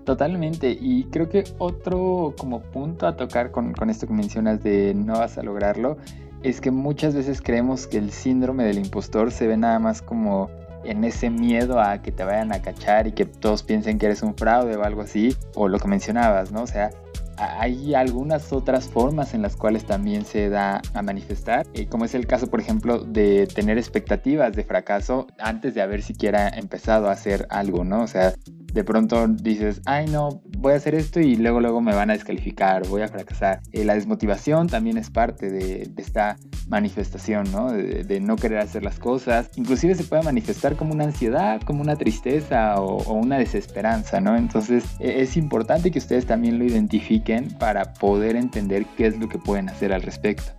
Totalmente, 0.04 0.76
y 0.80 1.04
creo 1.04 1.28
que 1.28 1.44
otro 1.58 2.34
como 2.36 2.60
punto 2.60 3.06
a 3.06 3.16
tocar 3.16 3.52
con, 3.52 3.72
con 3.72 3.88
esto 3.88 4.08
que 4.08 4.12
mencionas 4.12 4.62
de 4.62 4.94
no 4.94 5.14
vas 5.14 5.38
a 5.38 5.42
lograrlo 5.42 5.96
es 6.42 6.60
que 6.60 6.72
muchas 6.72 7.14
veces 7.14 7.40
creemos 7.40 7.86
que 7.86 7.98
el 7.98 8.10
síndrome 8.10 8.64
del 8.64 8.78
impostor 8.78 9.30
se 9.30 9.46
ve 9.46 9.56
nada 9.56 9.78
más 9.78 10.02
como 10.02 10.50
en 10.84 11.04
ese 11.04 11.30
miedo 11.30 11.80
a 11.80 12.02
que 12.02 12.10
te 12.10 12.24
vayan 12.24 12.52
a 12.52 12.60
cachar 12.60 13.06
y 13.06 13.12
que 13.12 13.24
todos 13.24 13.62
piensen 13.62 13.98
que 13.98 14.06
eres 14.06 14.22
un 14.22 14.34
fraude 14.34 14.76
o 14.76 14.82
algo 14.82 15.02
así, 15.02 15.36
o 15.54 15.68
lo 15.68 15.78
que 15.78 15.88
mencionabas, 15.88 16.50
¿no? 16.50 16.62
O 16.62 16.66
sea, 16.66 16.90
hay 17.36 17.94
algunas 17.94 18.52
otras 18.52 18.88
formas 18.88 19.34
en 19.34 19.42
las 19.42 19.56
cuales 19.56 19.84
también 19.84 20.24
se 20.24 20.48
da 20.48 20.82
a 20.94 21.02
manifestar, 21.02 21.66
eh, 21.74 21.86
como 21.86 22.04
es 22.04 22.14
el 22.14 22.26
caso, 22.26 22.48
por 22.48 22.60
ejemplo, 22.60 22.98
de 23.04 23.46
tener 23.46 23.78
expectativas 23.78 24.54
de 24.54 24.64
fracaso 24.64 25.26
antes 25.38 25.74
de 25.74 25.82
haber 25.82 26.02
siquiera 26.02 26.48
empezado 26.48 27.08
a 27.08 27.12
hacer 27.12 27.46
algo, 27.50 27.84
¿no? 27.84 28.02
O 28.02 28.06
sea, 28.06 28.34
de 28.72 28.84
pronto 28.84 29.28
dices, 29.28 29.82
ay 29.84 30.06
no, 30.06 30.42
voy 30.58 30.72
a 30.72 30.76
hacer 30.76 30.94
esto 30.94 31.20
y 31.20 31.36
luego 31.36 31.60
luego 31.60 31.80
me 31.80 31.94
van 31.94 32.10
a 32.10 32.14
descalificar, 32.14 32.86
voy 32.88 33.02
a 33.02 33.08
fracasar. 33.08 33.60
Eh, 33.72 33.84
la 33.84 33.94
desmotivación 33.94 34.66
también 34.68 34.96
es 34.96 35.10
parte 35.10 35.50
de, 35.50 35.90
esta 35.96 36.36
manifestación, 36.68 37.50
¿no? 37.52 37.70
De, 37.70 38.20
no 38.20 38.36
querer 38.36 38.58
hacer 38.58 38.82
las 38.82 38.98
cosas. 38.98 39.50
Inclusive 39.56 39.94
se 39.94 40.04
puede 40.04 40.22
manifestar 40.22 40.76
como 40.76 40.92
una 40.92 41.04
ansiedad, 41.04 41.60
como 41.62 41.82
una 41.82 41.96
tristeza 41.96 42.80
o, 42.80 43.12
una 43.12 43.38
desesperanza, 43.38 44.20
¿no? 44.20 44.36
Entonces 44.36 44.84
e, 45.00 45.22
es 45.22 45.36
importante 45.36 45.90
que 45.90 45.98
ustedes 45.98 46.26
también 46.26 46.58
lo 46.58 46.64
identifiquen 46.64 47.48
para 47.58 47.92
poder 47.94 48.36
entender 48.36 48.86
qué 48.96 49.06
es 49.06 49.18
lo 49.18 49.28
que 49.28 49.38
pueden 49.38 49.68
hacer 49.68 49.92
al 49.92 50.02
respecto. 50.02 50.52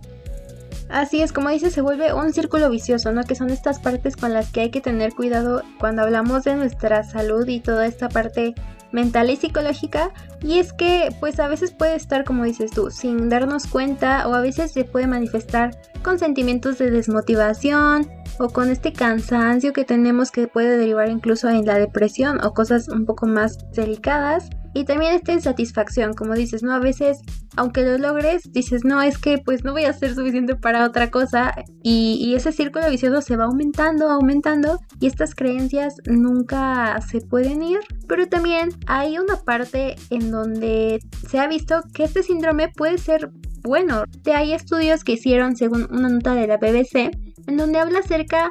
Así 0.88 1.22
es, 1.22 1.32
como 1.32 1.48
dices, 1.48 1.72
se 1.72 1.80
vuelve 1.80 2.12
un 2.12 2.32
círculo 2.32 2.68
vicioso, 2.70 3.10
¿no? 3.12 3.24
Que 3.24 3.34
son 3.34 3.50
estas 3.50 3.80
partes 3.80 4.16
con 4.16 4.32
las 4.32 4.50
que 4.50 4.60
hay 4.60 4.70
que 4.70 4.80
tener 4.80 5.14
cuidado 5.14 5.62
cuando 5.78 6.02
hablamos 6.02 6.44
de 6.44 6.56
nuestra 6.56 7.02
salud 7.04 7.46
y 7.48 7.60
toda 7.60 7.86
esta 7.86 8.08
parte 8.08 8.54
mental 8.92 9.28
y 9.30 9.36
psicológica. 9.36 10.12
Y 10.42 10.58
es 10.58 10.72
que, 10.72 11.14
pues 11.20 11.40
a 11.40 11.48
veces 11.48 11.72
puede 11.72 11.96
estar, 11.96 12.24
como 12.24 12.44
dices 12.44 12.70
tú, 12.70 12.90
sin 12.90 13.28
darnos 13.28 13.66
cuenta 13.66 14.28
o 14.28 14.34
a 14.34 14.40
veces 14.40 14.72
se 14.72 14.84
puede 14.84 15.06
manifestar 15.06 15.76
con 16.02 16.18
sentimientos 16.18 16.78
de 16.78 16.90
desmotivación 16.90 18.08
o 18.38 18.48
con 18.48 18.70
este 18.70 18.92
cansancio 18.92 19.72
que 19.72 19.84
tenemos 19.84 20.30
que 20.30 20.48
puede 20.48 20.76
derivar 20.76 21.08
incluso 21.08 21.48
en 21.48 21.64
la 21.66 21.78
depresión 21.78 22.44
o 22.44 22.52
cosas 22.52 22.88
un 22.88 23.04
poco 23.06 23.26
más 23.26 23.58
delicadas. 23.72 24.50
Y 24.74 24.84
también 24.84 25.14
esta 25.14 25.32
insatisfacción, 25.32 26.14
como 26.14 26.34
dices, 26.34 26.64
¿no? 26.64 26.72
A 26.72 26.80
veces, 26.80 27.18
aunque 27.56 27.84
lo 27.84 27.96
logres, 27.96 28.42
dices, 28.52 28.84
no, 28.84 29.00
es 29.00 29.18
que 29.18 29.38
pues 29.38 29.64
no 29.64 29.72
voy 29.72 29.84
a 29.84 29.92
ser 29.92 30.14
suficiente 30.14 30.56
para 30.56 30.84
otra 30.84 31.10
cosa. 31.10 31.54
Y, 31.82 32.34
ese 32.34 32.50
círculo 32.50 32.90
vicioso 32.90 33.22
se 33.22 33.36
va 33.36 33.44
aumentando, 33.44 34.10
aumentando. 34.10 34.80
Y 34.98 35.06
estas 35.06 35.36
creencias 35.36 35.94
nunca 36.06 37.00
se 37.08 37.20
pueden 37.20 37.62
ir. 37.62 37.78
Pero 38.08 38.26
también 38.26 38.70
hay 38.88 39.18
una 39.18 39.36
parte 39.36 39.94
en 40.10 40.32
donde 40.32 40.98
se 41.28 41.38
ha 41.38 41.46
visto 41.46 41.82
que 41.94 42.02
este 42.02 42.24
síndrome 42.24 42.68
puede 42.68 42.98
ser 42.98 43.30
bueno. 43.62 44.04
Hay 44.34 44.52
estudios 44.52 45.04
que 45.04 45.12
hicieron 45.12 45.56
según 45.56 45.86
una 45.90 46.08
nota 46.08 46.34
de 46.34 46.48
la 46.48 46.56
BBC 46.56 47.10
en 47.46 47.56
donde 47.56 47.78
habla 47.78 48.00
acerca 48.00 48.48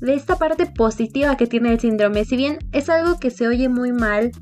de 0.00 0.14
esta 0.14 0.36
parte 0.36 0.66
positiva 0.66 1.36
que 1.36 1.46
tiene 1.46 1.72
el 1.72 1.80
síndrome. 1.80 2.24
Si 2.24 2.36
bien 2.36 2.58
es 2.72 2.88
algo 2.88 3.18
que 3.18 3.30
se 3.30 3.46
oye 3.46 3.68
muy 3.68 3.92
mal 3.92 4.32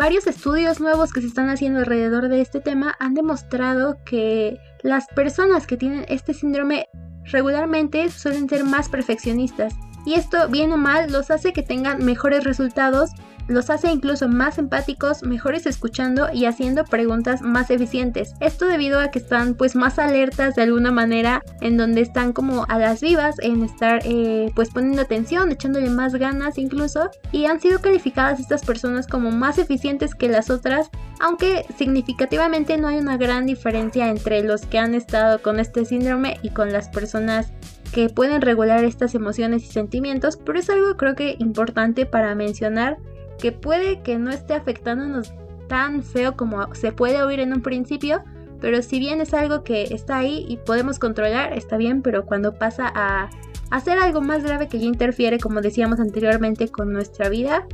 Varios 0.00 0.26
estudios 0.26 0.80
nuevos 0.80 1.12
que 1.12 1.20
se 1.20 1.26
están 1.26 1.50
haciendo 1.50 1.80
alrededor 1.80 2.30
de 2.30 2.40
este 2.40 2.58
tema 2.60 2.96
han 3.00 3.12
demostrado 3.12 3.98
que 4.06 4.58
las 4.82 5.06
personas 5.08 5.66
que 5.66 5.76
tienen 5.76 6.06
este 6.08 6.32
síndrome 6.32 6.88
regularmente 7.24 8.08
suelen 8.08 8.48
ser 8.48 8.64
más 8.64 8.88
perfeccionistas. 8.88 9.74
Y 10.06 10.14
esto 10.14 10.48
bien 10.48 10.72
o 10.72 10.78
mal 10.78 11.12
los 11.12 11.30
hace 11.30 11.52
que 11.52 11.62
tengan 11.62 12.02
mejores 12.02 12.44
resultados 12.44 13.10
los 13.50 13.68
hace 13.68 13.90
incluso 13.90 14.28
más 14.28 14.58
empáticos, 14.58 15.24
mejores 15.24 15.66
escuchando 15.66 16.28
y 16.32 16.46
haciendo 16.46 16.84
preguntas 16.84 17.42
más 17.42 17.70
eficientes. 17.70 18.34
Esto 18.40 18.66
debido 18.66 19.00
a 19.00 19.10
que 19.10 19.18
están 19.18 19.54
pues 19.54 19.74
más 19.74 19.98
alertas 19.98 20.54
de 20.54 20.62
alguna 20.62 20.92
manera, 20.92 21.42
en 21.60 21.76
donde 21.76 22.00
están 22.00 22.32
como 22.32 22.64
a 22.68 22.78
las 22.78 23.00
vivas, 23.00 23.36
en 23.40 23.64
estar 23.64 24.00
eh, 24.04 24.52
pues 24.54 24.70
poniendo 24.70 25.02
atención, 25.02 25.50
echándole 25.50 25.90
más 25.90 26.14
ganas 26.14 26.58
incluso, 26.58 27.10
y 27.32 27.46
han 27.46 27.60
sido 27.60 27.80
calificadas 27.80 28.38
estas 28.38 28.64
personas 28.64 29.08
como 29.08 29.32
más 29.32 29.58
eficientes 29.58 30.14
que 30.14 30.28
las 30.28 30.48
otras, 30.48 30.88
aunque 31.18 31.66
significativamente 31.76 32.78
no 32.78 32.86
hay 32.86 32.98
una 32.98 33.16
gran 33.16 33.46
diferencia 33.46 34.10
entre 34.10 34.44
los 34.44 34.64
que 34.64 34.78
han 34.78 34.94
estado 34.94 35.42
con 35.42 35.58
este 35.58 35.84
síndrome 35.84 36.38
y 36.42 36.50
con 36.50 36.72
las 36.72 36.88
personas 36.88 37.52
que 37.92 38.08
pueden 38.08 38.40
regular 38.40 38.84
estas 38.84 39.16
emociones 39.16 39.64
y 39.64 39.66
sentimientos, 39.66 40.36
pero 40.36 40.58
es 40.58 40.70
algo 40.70 40.96
creo 40.96 41.16
que 41.16 41.34
importante 41.40 42.06
para 42.06 42.36
mencionar 42.36 42.98
que 43.40 43.52
puede 43.52 44.02
que 44.02 44.18
no 44.18 44.30
esté 44.30 44.54
afectándonos 44.54 45.32
tan 45.68 46.02
feo 46.02 46.36
como 46.36 46.74
se 46.74 46.92
puede 46.92 47.22
oír 47.22 47.40
en 47.40 47.52
un 47.52 47.62
principio, 47.62 48.22
pero 48.60 48.82
si 48.82 48.98
bien 48.98 49.20
es 49.20 49.32
algo 49.34 49.64
que 49.64 49.84
está 49.84 50.18
ahí 50.18 50.44
y 50.48 50.58
podemos 50.58 50.98
controlar, 50.98 51.52
está 51.52 51.76
bien, 51.76 52.02
pero 52.02 52.26
cuando 52.26 52.54
pasa 52.54 52.92
a 52.94 53.30
hacer 53.70 53.98
algo 53.98 54.20
más 54.20 54.42
grave 54.44 54.68
que 54.68 54.78
ya 54.78 54.86
interfiere, 54.86 55.38
como 55.38 55.60
decíamos 55.60 56.00
anteriormente, 56.00 56.68
con 56.68 56.92
nuestra 56.92 57.28
vida, 57.28 57.66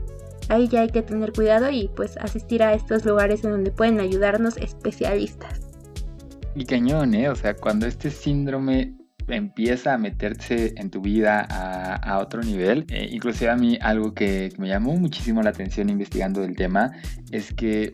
ahí 0.48 0.68
ya 0.68 0.82
hay 0.82 0.90
que 0.90 1.02
tener 1.02 1.32
cuidado 1.32 1.70
y 1.70 1.88
pues 1.96 2.16
asistir 2.18 2.62
a 2.62 2.74
estos 2.74 3.04
lugares 3.04 3.44
en 3.44 3.50
donde 3.50 3.70
pueden 3.70 3.98
ayudarnos 4.00 4.56
especialistas. 4.58 5.60
Y 6.54 6.64
cañón, 6.64 7.14
¿eh? 7.14 7.28
O 7.28 7.34
sea, 7.34 7.54
cuando 7.54 7.86
este 7.86 8.10
síndrome 8.10 8.94
empieza 9.28 9.94
a 9.94 9.98
meterse 9.98 10.74
en 10.76 10.90
tu 10.90 11.00
vida 11.00 11.40
a, 11.40 12.18
otro 12.18 12.42
nivel. 12.42 12.86
Eh, 12.88 13.08
inclusive 13.10 13.50
a 13.50 13.56
mí 13.56 13.78
algo 13.80 14.14
que 14.14 14.52
me 14.58 14.68
llamó 14.68 14.96
muchísimo 14.96 15.42
la 15.42 15.50
atención 15.50 15.90
investigando 15.90 16.44
el 16.44 16.56
tema 16.56 16.92
es 17.30 17.52
que 17.52 17.92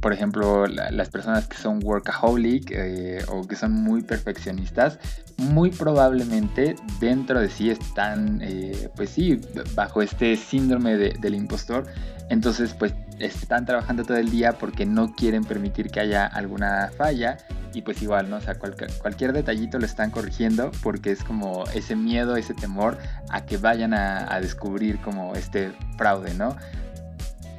por 0.00 0.12
ejemplo, 0.12 0.66
las 0.66 1.10
personas 1.10 1.46
que 1.46 1.56
son 1.56 1.80
workaholic 1.82 2.70
eh, 2.70 3.24
o 3.28 3.46
que 3.46 3.56
son 3.56 3.72
muy 3.72 4.02
perfeccionistas, 4.02 4.98
muy 5.36 5.70
probablemente 5.70 6.76
dentro 7.00 7.40
de 7.40 7.50
sí 7.50 7.70
están, 7.70 8.40
eh, 8.42 8.88
pues 8.96 9.10
sí, 9.10 9.40
bajo 9.74 10.02
este 10.02 10.36
síndrome 10.36 10.96
del 10.96 11.34
impostor. 11.34 11.86
Entonces, 12.30 12.74
pues 12.74 12.94
están 13.18 13.66
trabajando 13.66 14.04
todo 14.04 14.16
el 14.16 14.30
día 14.30 14.52
porque 14.52 14.86
no 14.86 15.14
quieren 15.14 15.44
permitir 15.44 15.90
que 15.90 16.00
haya 16.00 16.26
alguna 16.26 16.90
falla 16.96 17.36
y 17.74 17.82
pues 17.82 18.00
igual, 18.02 18.30
¿no? 18.30 18.36
O 18.36 18.40
sea, 18.40 18.54
cualquier, 18.56 19.32
detallito 19.32 19.78
lo 19.78 19.86
están 19.86 20.10
corrigiendo 20.10 20.70
porque 20.82 21.10
es 21.10 21.22
como 21.22 21.64
ese 21.74 21.96
miedo, 21.96 22.36
ese 22.36 22.54
temor 22.54 22.98
a 23.28 23.44
que 23.44 23.58
vayan 23.58 23.94
a 23.94 24.40
descubrir 24.40 25.00
como 25.00 25.34
este 25.34 25.72
fraude, 25.96 26.34
¿no? 26.34 26.56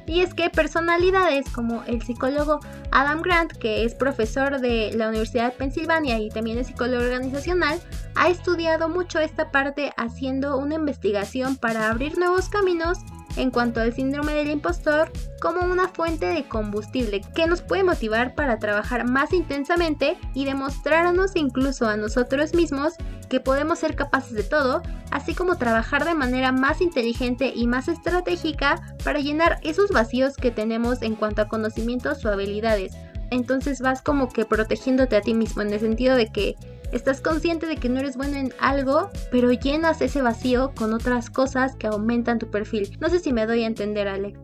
Y 0.06 0.20
es 0.20 0.34
que 0.34 0.50
personalidades 0.50 1.48
como 1.50 1.82
el 1.84 2.02
psicólogo 2.02 2.60
Adam 2.90 3.22
Grant, 3.22 3.52
que 3.52 3.84
es 3.84 3.94
profesor 3.94 4.60
de 4.60 4.92
la 4.94 5.08
Universidad 5.08 5.52
de 5.52 5.58
Pensilvania 5.58 6.18
y 6.18 6.28
también 6.28 6.58
es 6.58 6.66
psicólogo 6.68 7.02
organizacional, 7.02 7.80
ha 8.14 8.28
estudiado 8.28 8.88
mucho 8.88 9.18
esta 9.18 9.50
parte 9.50 9.92
haciendo 9.96 10.58
una 10.58 10.74
investigación 10.74 11.56
para 11.56 11.90
abrir 11.90 12.18
nuevos 12.18 12.48
caminos 12.48 12.98
en 13.36 13.50
cuanto 13.50 13.80
al 13.80 13.94
síndrome 13.94 14.34
del 14.34 14.50
impostor 14.50 15.10
como 15.40 15.60
una 15.62 15.88
fuente 15.88 16.26
de 16.26 16.44
combustible 16.44 17.22
que 17.34 17.46
nos 17.46 17.62
puede 17.62 17.84
motivar 17.84 18.34
para 18.34 18.58
trabajar 18.58 19.08
más 19.08 19.32
intensamente 19.32 20.16
y 20.34 20.44
demostrarnos 20.44 21.36
incluso 21.36 21.86
a 21.86 21.96
nosotros 21.96 22.54
mismos 22.54 22.94
que 23.32 23.40
podemos 23.40 23.78
ser 23.78 23.96
capaces 23.96 24.34
de 24.34 24.42
todo, 24.42 24.82
así 25.10 25.34
como 25.34 25.56
trabajar 25.56 26.04
de 26.04 26.14
manera 26.14 26.52
más 26.52 26.82
inteligente 26.82 27.50
y 27.56 27.66
más 27.66 27.88
estratégica 27.88 28.94
para 29.02 29.20
llenar 29.20 29.58
esos 29.62 29.90
vacíos 29.90 30.36
que 30.36 30.50
tenemos 30.50 31.00
en 31.00 31.14
cuanto 31.14 31.40
a 31.40 31.48
conocimientos 31.48 32.22
o 32.26 32.28
habilidades. 32.28 32.92
Entonces 33.30 33.80
vas 33.80 34.02
como 34.02 34.28
que 34.28 34.44
protegiéndote 34.44 35.16
a 35.16 35.22
ti 35.22 35.32
mismo 35.32 35.62
en 35.62 35.72
el 35.72 35.80
sentido 35.80 36.14
de 36.14 36.30
que 36.30 36.56
Estás 36.92 37.22
consciente 37.22 37.66
de 37.66 37.76
que 37.76 37.88
no 37.88 38.00
eres 38.00 38.18
bueno 38.18 38.36
en 38.36 38.52
algo, 38.60 39.08
pero 39.30 39.50
llenas 39.50 40.02
ese 40.02 40.20
vacío 40.20 40.72
con 40.76 40.92
otras 40.92 41.30
cosas 41.30 41.74
que 41.74 41.86
aumentan 41.86 42.38
tu 42.38 42.50
perfil. 42.50 42.98
No 43.00 43.08
sé 43.08 43.18
si 43.18 43.32
me 43.32 43.46
doy 43.46 43.62
a 43.62 43.66
entender, 43.66 44.08
Alex. 44.08 44.38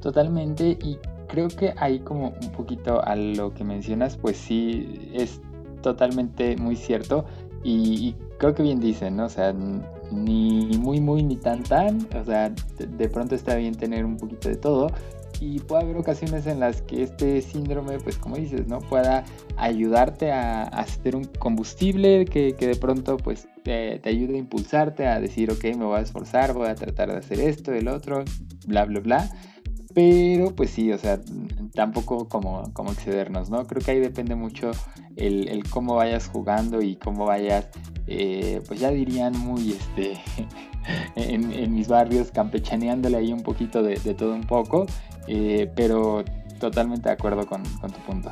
Totalmente, 0.00 0.78
y 0.82 0.96
creo 1.28 1.48
que 1.48 1.74
ahí 1.76 1.98
como 1.98 2.30
un 2.30 2.52
poquito 2.52 3.04
a 3.04 3.14
lo 3.14 3.52
que 3.52 3.62
mencionas, 3.62 4.16
pues 4.16 4.38
sí, 4.38 5.10
es 5.12 5.42
totalmente 5.86 6.56
muy 6.56 6.74
cierto. 6.74 7.24
Y, 7.62 8.14
creo 8.38 8.54
que 8.54 8.62
bien 8.62 8.80
dicen, 8.80 9.16
¿no? 9.16 9.26
O 9.26 9.28
sea, 9.28 9.52
ni 10.10 10.76
muy, 10.78 11.00
muy, 11.00 11.22
ni 11.22 11.36
tan, 11.36 11.62
tan. 11.62 12.06
O 12.20 12.24
sea, 12.24 12.50
de 12.50 13.08
pronto 13.08 13.34
está 13.34 13.54
bien 13.54 13.74
tener 13.74 14.04
un 14.04 14.16
poquito 14.16 14.48
de 14.48 14.56
todo 14.56 14.88
y 15.40 15.60
puede 15.60 15.84
haber 15.84 15.96
ocasiones 15.96 16.46
en 16.46 16.60
las 16.60 16.82
que 16.82 17.02
este 17.02 17.42
síndrome, 17.42 17.98
pues 17.98 18.16
como 18.16 18.36
dices, 18.36 18.66
¿no? 18.66 18.80
Pueda 18.80 19.24
ayudarte 19.56 20.32
a, 20.32 20.64
hacer 20.64 21.14
un 21.14 21.24
combustible 21.24 22.24
que, 22.24 22.52
de 22.52 22.76
pronto 22.76 23.16
pues 23.16 23.48
te, 23.62 24.00
ayude 24.04 24.34
a 24.34 24.38
impulsarte 24.38 25.06
a 25.06 25.20
decir, 25.20 25.50
ok, 25.50 25.64
me 25.76 25.84
voy 25.84 25.98
a 25.98 26.02
esforzar, 26.02 26.52
voy 26.52 26.68
a 26.68 26.74
tratar 26.74 27.12
de 27.12 27.18
hacer 27.18 27.40
esto, 27.40 27.72
el 27.72 27.88
otro, 27.88 28.24
bla, 28.66 28.84
bla, 28.84 29.00
bla. 29.00 29.30
Pero 29.96 30.54
pues 30.54 30.72
sí, 30.72 30.92
o 30.92 30.98
sea, 30.98 31.18
tampoco 31.72 32.28
como, 32.28 32.70
como 32.74 32.92
excedernos, 32.92 33.48
¿no? 33.48 33.66
Creo 33.66 33.80
que 33.80 33.92
ahí 33.92 33.98
depende 33.98 34.34
mucho 34.34 34.72
el, 35.16 35.64
cómo 35.70 35.94
vayas 35.94 36.28
jugando 36.28 36.82
y 36.82 36.96
cómo 36.96 37.24
vayas, 37.24 37.68
eh, 38.06 38.60
pues 38.68 38.78
ya 38.78 38.90
dirían 38.90 39.32
muy, 39.38 39.72
este, 39.72 40.20
en, 41.16 41.72
mis 41.72 41.88
barrios, 41.88 42.30
campechaneándole 42.30 43.16
ahí 43.16 43.32
un 43.32 43.42
poquito 43.42 43.82
de, 43.82 43.96
todo 43.96 44.34
un 44.34 44.46
poco, 44.46 44.84
eh, 45.28 45.72
pero 45.74 46.22
totalmente 46.60 47.08
de 47.08 47.14
acuerdo 47.14 47.46
con, 47.46 47.64
con 47.80 47.90
tu 47.90 48.00
punto. 48.00 48.30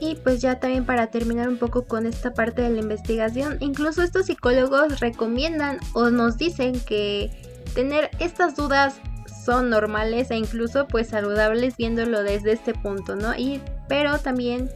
Y 0.00 0.14
pues 0.14 0.40
ya 0.40 0.60
también 0.60 0.86
para 0.86 1.08
terminar 1.08 1.48
un 1.48 1.58
poco 1.58 1.86
con 1.86 2.06
esta 2.06 2.34
parte 2.34 2.62
de 2.62 2.70
la 2.70 2.78
investigación, 2.78 3.56
incluso 3.58 4.04
estos 4.04 4.26
psicólogos 4.26 5.00
recomiendan 5.00 5.78
o 5.92 6.10
nos 6.10 6.38
dicen 6.38 6.78
que 6.78 7.32
tener 7.74 8.10
estas 8.20 8.54
dudas 8.54 9.00
son 9.44 9.70
normales 9.70 10.30
e 10.30 10.36
incluso 10.36 10.86
pues 10.86 11.08
saludables 11.08 11.76
viéndolo 11.76 12.22
desde 12.22 12.52
este 12.52 12.74
punto, 12.74 13.16
¿no? 13.16 13.34
Y 13.36 13.60
pero 13.88 14.18
también 14.18 14.70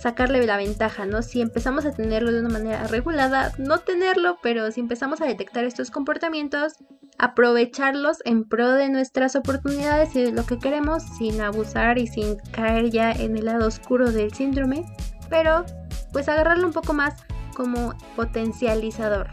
sacarle 0.00 0.46
la 0.46 0.56
ventaja, 0.56 1.04
¿no? 1.04 1.22
Si 1.22 1.42
empezamos 1.42 1.84
a 1.84 1.92
tenerlo 1.92 2.32
de 2.32 2.40
una 2.40 2.48
manera 2.48 2.86
regulada, 2.86 3.52
no 3.58 3.78
tenerlo, 3.78 4.38
pero 4.42 4.70
si 4.72 4.80
empezamos 4.80 5.20
a 5.20 5.26
detectar 5.26 5.64
estos 5.64 5.90
comportamientos, 5.90 6.74
aprovecharlos 7.18 8.18
en 8.24 8.44
pro 8.44 8.72
de 8.72 8.88
nuestras 8.88 9.36
oportunidades 9.36 10.16
y 10.16 10.22
de 10.22 10.32
lo 10.32 10.46
que 10.46 10.58
queremos, 10.58 11.02
sin 11.18 11.40
abusar 11.42 11.98
y 11.98 12.06
sin 12.06 12.36
caer 12.50 12.90
ya 12.90 13.12
en 13.12 13.36
el 13.36 13.44
lado 13.44 13.68
oscuro 13.68 14.10
del 14.10 14.32
síndrome, 14.32 14.86
pero 15.28 15.66
pues 16.12 16.28
agarrarlo 16.28 16.66
un 16.66 16.72
poco 16.72 16.94
más 16.94 17.14
como 17.54 17.94
potencializador. 18.16 19.28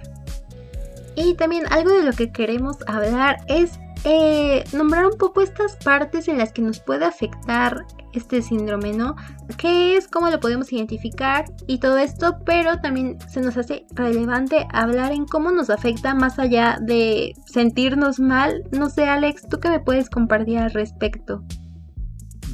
Y 1.15 1.36
también 1.36 1.63
algo 1.72 1.91
de 1.91 2.03
lo 2.03 2.12
que 2.12 2.31
queremos 2.31 2.77
hablar 2.88 3.38
es 3.48 3.79
eh, 4.04 4.63
nombrar 4.74 5.06
un 5.06 5.18
poco 5.18 5.42
estas 5.42 5.75
partes 5.77 6.27
en 6.27 6.38
las 6.38 6.51
que 6.51 6.62
nos 6.62 6.80
puede 6.80 7.06
afectar 7.06 7.86
este 8.13 8.42
síndrome, 8.42 8.94
¿no? 8.94 9.16
¿Qué 9.58 9.98
es? 9.98 10.08
¿Cómo 10.08 10.30
lo 10.30 10.39
podemos 10.39 10.72
identificar? 10.74 11.46
Y 11.68 11.80
todo 11.80 11.98
esto, 11.98 12.39
pero 12.46 12.80
también 12.80 13.18
se 13.30 13.42
nos 13.42 13.58
hace 13.58 13.86
relevante 13.94 14.68
hablar 14.74 15.12
en 15.12 15.25
cómo 15.25 15.51
nos 15.51 15.70
afecta 15.70 16.16
más 16.16 16.39
allá 16.39 16.77
de 16.82 17.34
sentirnos 17.46 18.20
mal. 18.20 18.63
No 18.72 18.89
sé, 18.89 19.06
Alex, 19.06 19.48
¿tú 19.50 19.60
qué 19.60 19.70
me 19.70 19.80
puedes 19.80 20.10
compartir 20.10 20.60
al 20.60 20.72
respecto? 20.72 21.44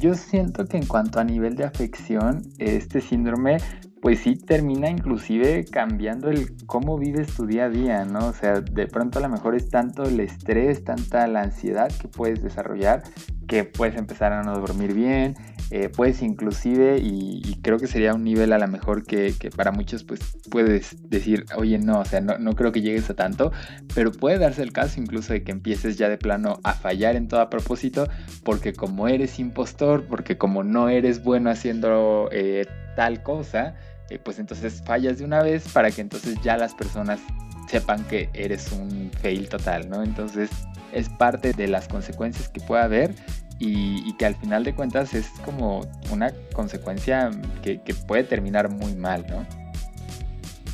Yo 0.00 0.14
siento 0.14 0.66
que 0.66 0.76
en 0.76 0.86
cuanto 0.86 1.18
a 1.18 1.24
nivel 1.24 1.56
de 1.56 1.64
afección, 1.64 2.42
este 2.58 3.00
síndrome 3.00 3.58
pues 4.04 4.18
sí 4.18 4.36
termina 4.36 4.90
inclusive 4.90 5.64
cambiando 5.64 6.28
el 6.28 6.54
cómo 6.66 6.98
vives 6.98 7.34
tu 7.34 7.46
día 7.46 7.64
a 7.64 7.68
día, 7.70 8.04
¿no? 8.04 8.26
O 8.26 8.32
sea, 8.34 8.60
de 8.60 8.86
pronto 8.86 9.18
a 9.18 9.22
lo 9.22 9.30
mejor 9.30 9.54
es 9.54 9.70
tanto 9.70 10.02
el 10.02 10.20
estrés, 10.20 10.84
tanta 10.84 11.26
la 11.26 11.40
ansiedad 11.40 11.90
que 11.90 12.06
puedes 12.06 12.42
desarrollar 12.42 13.02
que 13.46 13.64
puedes 13.64 13.96
empezar 13.96 14.32
a 14.32 14.42
no 14.42 14.58
dormir 14.58 14.94
bien, 14.94 15.36
eh, 15.70 15.88
puedes 15.88 16.22
inclusive, 16.22 16.98
y, 16.98 17.58
creo 17.62 17.78
que 17.78 17.86
sería 17.86 18.12
un 18.12 18.24
nivel 18.24 18.52
a 18.52 18.58
lo 18.58 18.68
mejor 18.68 19.04
que, 19.04 19.34
para 19.56 19.72
muchos 19.72 20.04
pues 20.04 20.20
puedes 20.50 21.08
decir, 21.08 21.46
oye 21.56 21.78
no, 21.78 22.00
o 22.00 22.04
sea, 22.04 22.20
no, 22.20 22.36
no 22.38 22.54
creo 22.54 22.72
que 22.72 22.82
llegues 22.82 23.08
a 23.08 23.14
tanto, 23.14 23.52
pero 23.94 24.12
puede 24.12 24.38
darse 24.38 24.62
el 24.62 24.72
caso 24.72 25.00
incluso 25.00 25.32
de 25.32 25.44
que 25.44 25.52
empieces 25.52 25.96
ya 25.96 26.10
de 26.10 26.18
plano 26.18 26.60
a 26.62 26.74
fallar 26.74 27.16
en 27.16 27.28
todo 27.28 27.40
a 27.40 27.48
propósito, 27.48 28.06
porque 28.42 28.74
como 28.74 29.08
eres 29.08 29.38
impostor, 29.38 30.04
porque 30.06 30.36
como 30.36 30.62
no 30.62 30.90
eres 30.90 31.24
bueno 31.24 31.48
haciendo 31.48 32.28
eh, 32.32 32.66
tal 32.96 33.22
cosa, 33.22 33.74
eh, 34.14 34.20
pues 34.22 34.38
entonces 34.38 34.82
fallas 34.84 35.18
de 35.18 35.24
una 35.24 35.42
vez 35.42 35.68
para 35.72 35.90
que 35.90 36.00
entonces 36.00 36.36
ya 36.42 36.56
las 36.56 36.74
personas 36.74 37.20
sepan 37.68 38.04
que 38.04 38.30
eres 38.32 38.70
un 38.72 39.10
fail 39.20 39.48
total, 39.48 39.88
¿no? 39.88 40.02
Entonces 40.02 40.50
es 40.92 41.08
parte 41.08 41.52
de 41.52 41.66
las 41.66 41.88
consecuencias 41.88 42.48
que 42.48 42.60
puede 42.60 42.82
haber 42.82 43.14
y, 43.58 44.14
que 44.16 44.26
al 44.26 44.36
final 44.36 44.62
de 44.64 44.74
cuentas 44.74 45.14
es 45.14 45.28
como 45.44 45.80
una 46.10 46.32
consecuencia 46.52 47.30
que, 47.62 47.80
que, 47.82 47.94
puede 47.94 48.24
terminar 48.24 48.68
muy 48.68 48.94
mal, 48.94 49.24
¿no? 49.28 49.46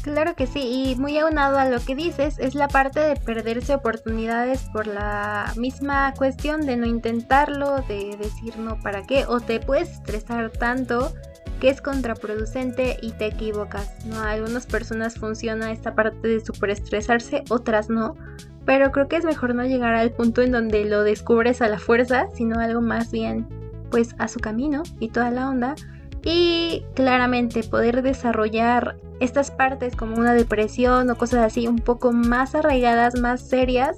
Claro 0.02 0.34
que 0.34 0.46
sí, 0.46 0.60
y 0.90 0.96
muy 0.96 1.18
aunado 1.18 1.58
a 1.58 1.66
lo 1.66 1.78
que 1.80 1.94
dices, 1.94 2.38
es 2.38 2.54
la 2.54 2.68
parte 2.68 3.00
de 3.00 3.16
perderse 3.16 3.74
oportunidades 3.74 4.62
por 4.72 4.86
la 4.86 5.52
misma 5.56 6.14
cuestión 6.14 6.62
de 6.62 6.76
no 6.76 6.86
intentarlo, 6.86 7.82
de 7.82 8.16
decir 8.16 8.58
no 8.58 8.80
para 8.80 9.02
qué, 9.02 9.26
o 9.26 9.40
te 9.40 9.60
puedes 9.60 9.90
estresar 9.90 10.50
tanto 10.50 11.12
que 11.60 11.68
es 11.68 11.80
contraproducente 11.80 12.96
y 13.00 13.12
te 13.12 13.26
equivocas. 13.26 13.92
A 14.14 14.30
algunas 14.30 14.66
personas 14.66 15.14
funciona 15.14 15.70
esta 15.70 15.94
parte 15.94 16.26
de 16.26 16.40
superestresarse, 16.40 17.44
otras 17.50 17.90
no, 17.90 18.16
pero 18.64 18.90
creo 18.90 19.08
que 19.08 19.16
es 19.16 19.24
mejor 19.24 19.54
no 19.54 19.64
llegar 19.64 19.94
al 19.94 20.10
punto 20.10 20.42
en 20.42 20.52
donde 20.52 20.84
lo 20.84 21.02
descubres 21.02 21.62
a 21.62 21.68
la 21.68 21.78
fuerza, 21.78 22.26
sino 22.34 22.58
algo 22.58 22.80
más 22.80 23.12
bien 23.12 23.46
pues 23.90 24.14
a 24.18 24.28
su 24.28 24.38
camino 24.38 24.82
y 25.00 25.08
toda 25.08 25.30
la 25.30 25.48
onda 25.48 25.74
y 26.22 26.84
claramente 26.94 27.62
poder 27.64 28.02
desarrollar 28.02 28.96
estas 29.20 29.50
partes 29.50 29.96
como 29.96 30.16
una 30.16 30.32
depresión 30.32 31.10
o 31.10 31.16
cosas 31.16 31.44
así 31.44 31.66
un 31.66 31.78
poco 31.78 32.12
más 32.12 32.54
arraigadas, 32.54 33.18
más 33.18 33.40
serias, 33.40 33.96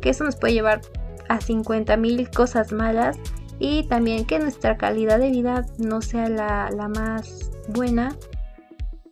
que 0.00 0.10
eso 0.10 0.24
nos 0.24 0.36
puede 0.36 0.54
llevar 0.54 0.80
a 1.28 1.40
50 1.40 1.96
mil 1.96 2.28
cosas 2.30 2.72
malas 2.72 3.18
y 3.58 3.84
también 3.88 4.24
que 4.24 4.38
nuestra 4.38 4.76
calidad 4.76 5.18
de 5.18 5.30
vida 5.30 5.66
no 5.78 6.00
sea 6.00 6.28
la, 6.28 6.88
más 6.88 7.50
buena. 7.68 8.14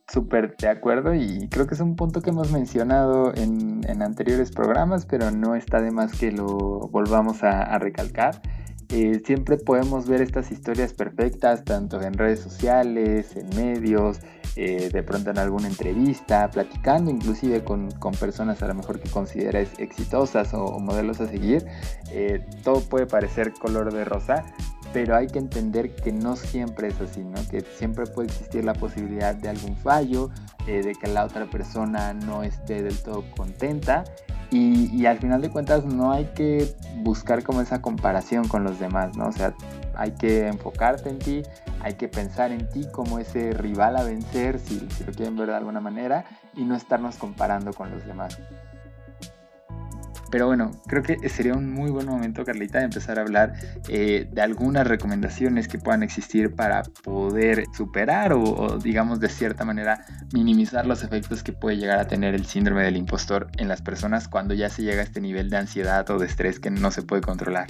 Súper 0.08 0.56
de 0.56 0.68
acuerdo 0.68 1.14
y 1.14 1.48
creo 1.48 1.66
que 1.66 1.74
es 1.74 1.80
un 1.80 1.96
punto 1.96 2.22
que 2.22 2.30
hemos 2.30 2.52
mencionado 2.52 3.34
en, 3.34 3.80
anteriores 4.02 4.52
programas, 4.52 5.04
pero 5.04 5.30
no 5.30 5.56
está 5.56 5.80
de 5.80 5.90
más 5.90 6.12
que 6.12 6.30
lo 6.30 6.46
volvamos 6.46 7.42
a, 7.42 7.76
recalcar. 7.78 8.40
Eh, 8.88 9.20
siempre 9.24 9.56
podemos 9.56 10.06
ver 10.06 10.22
estas 10.22 10.52
historias 10.52 10.92
perfectas, 10.92 11.64
tanto 11.64 12.00
en 12.00 12.14
redes 12.14 12.40
sociales, 12.40 13.36
en 13.36 13.48
medios, 13.56 14.20
eh, 14.54 14.90
de 14.92 15.02
pronto 15.02 15.30
en 15.30 15.38
alguna 15.38 15.66
entrevista, 15.66 16.48
platicando 16.50 17.10
inclusive 17.10 17.64
con, 17.64 17.88
personas 18.20 18.62
a 18.62 18.68
lo 18.68 18.74
mejor 18.74 19.00
que 19.00 19.10
consideras 19.10 19.68
exitosas 19.78 20.54
o, 20.54 20.78
modelos 20.78 21.20
a 21.20 21.26
seguir. 21.26 21.66
Eh, 22.12 22.46
todo 22.62 22.80
puede 22.80 23.06
parecer 23.06 23.52
color 23.54 23.92
de 23.92 24.04
rosa, 24.04 24.44
pero 24.92 25.16
hay 25.16 25.26
que 25.26 25.40
entender 25.40 25.94
que 25.96 26.12
no 26.12 26.36
siempre 26.36 26.88
es 26.88 27.00
así, 27.00 27.24
¿no? 27.24 27.36
que 27.50 27.62
siempre 27.62 28.06
puede 28.06 28.28
existir 28.28 28.64
la 28.64 28.74
posibilidad 28.74 29.34
de 29.34 29.48
algún 29.48 29.76
fallo, 29.76 30.30
de 30.64 30.96
que 31.00 31.06
la 31.06 31.24
otra 31.24 31.46
persona 31.46 32.12
no 32.12 32.42
esté 32.42 32.82
del 32.82 32.98
todo 32.98 33.24
contenta 33.36 34.02
y, 34.50 35.06
al 35.06 35.18
final 35.18 35.42
de 35.42 35.50
cuentas 35.50 35.84
no 35.84 36.12
hay 36.12 36.26
que 36.34 36.74
buscar 36.96 37.42
como 37.42 37.60
esa 37.60 37.82
comparación 37.82 38.48
con 38.48 38.64
los 38.64 38.78
demás, 38.78 39.16
¿no? 39.16 39.28
O 39.28 39.32
sea, 39.32 39.54
hay 39.94 40.12
que 40.12 40.46
enfocarte 40.46 41.10
en 41.10 41.18
ti, 41.18 41.42
hay 41.80 41.94
que 41.94 42.08
pensar 42.08 42.52
en 42.52 42.68
ti 42.68 42.86
como 42.92 43.18
ese 43.18 43.52
rival 43.52 43.96
a 43.96 44.04
vencer, 44.04 44.58
si, 44.58 44.86
si 44.90 45.04
lo 45.04 45.12
quieren 45.12 45.36
ver 45.36 45.48
de 45.48 45.56
alguna 45.56 45.80
manera, 45.80 46.24
y 46.54 46.64
no 46.64 46.76
estarnos 46.76 47.16
comparando 47.16 47.72
con 47.72 47.90
los 47.90 48.06
demás. 48.06 48.38
Pero 50.36 50.48
bueno, 50.48 50.70
creo 50.86 51.02
que 51.02 51.30
sería 51.30 51.54
un 51.54 51.72
muy 51.72 51.90
buen 51.90 52.06
momento, 52.06 52.44
Carlita, 52.44 52.80
de 52.80 52.84
empezar 52.84 53.18
a 53.18 53.22
hablar 53.22 53.54
eh, 53.88 54.28
de 54.30 54.42
algunas 54.42 54.86
recomendaciones 54.86 55.66
que 55.66 55.78
puedan 55.78 56.02
existir 56.02 56.54
para 56.54 56.82
poder 56.82 57.64
superar 57.74 58.34
o, 58.34 58.76
digamos, 58.76 59.18
de 59.18 59.30
cierta 59.30 59.64
manera, 59.64 60.04
minimizar 60.34 60.84
los 60.84 61.02
efectos 61.02 61.42
que 61.42 61.54
puede 61.54 61.78
llegar 61.78 62.00
a 62.00 62.06
tener 62.06 62.34
el 62.34 62.44
síndrome 62.44 62.82
del 62.82 62.98
impostor 62.98 63.48
en 63.56 63.66
las 63.66 63.80
personas 63.80 64.28
cuando 64.28 64.52
ya 64.52 64.68
se 64.68 64.82
llega 64.82 65.00
a 65.00 65.04
este 65.04 65.22
nivel 65.22 65.48
de 65.48 65.56
ansiedad 65.56 66.10
o 66.10 66.18
de 66.18 66.26
estrés 66.26 66.60
que 66.60 66.70
no 66.70 66.90
se 66.90 67.00
puede 67.00 67.22
controlar. 67.22 67.66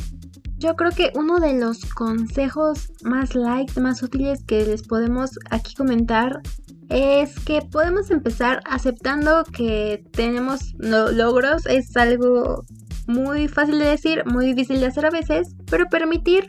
Yo 0.58 0.74
creo 0.74 0.90
que 0.90 1.12
uno 1.14 1.38
de 1.38 1.56
los 1.60 1.84
consejos 1.84 2.90
más 3.04 3.36
light, 3.36 3.78
más 3.78 4.02
útiles 4.02 4.42
que 4.42 4.66
les 4.66 4.82
podemos 4.82 5.38
aquí 5.50 5.76
comentar 5.76 6.40
es 6.88 7.38
que 7.40 7.62
podemos 7.62 8.10
empezar 8.10 8.60
aceptando 8.64 9.44
que 9.44 10.04
tenemos 10.12 10.74
logros. 10.78 11.66
Es 11.66 11.96
algo 11.96 12.64
muy 13.06 13.48
fácil 13.48 13.78
de 13.78 13.86
decir, 13.86 14.24
muy 14.26 14.46
difícil 14.46 14.80
de 14.80 14.86
hacer 14.86 15.06
a 15.06 15.10
veces, 15.10 15.54
pero 15.70 15.86
permitir 15.86 16.46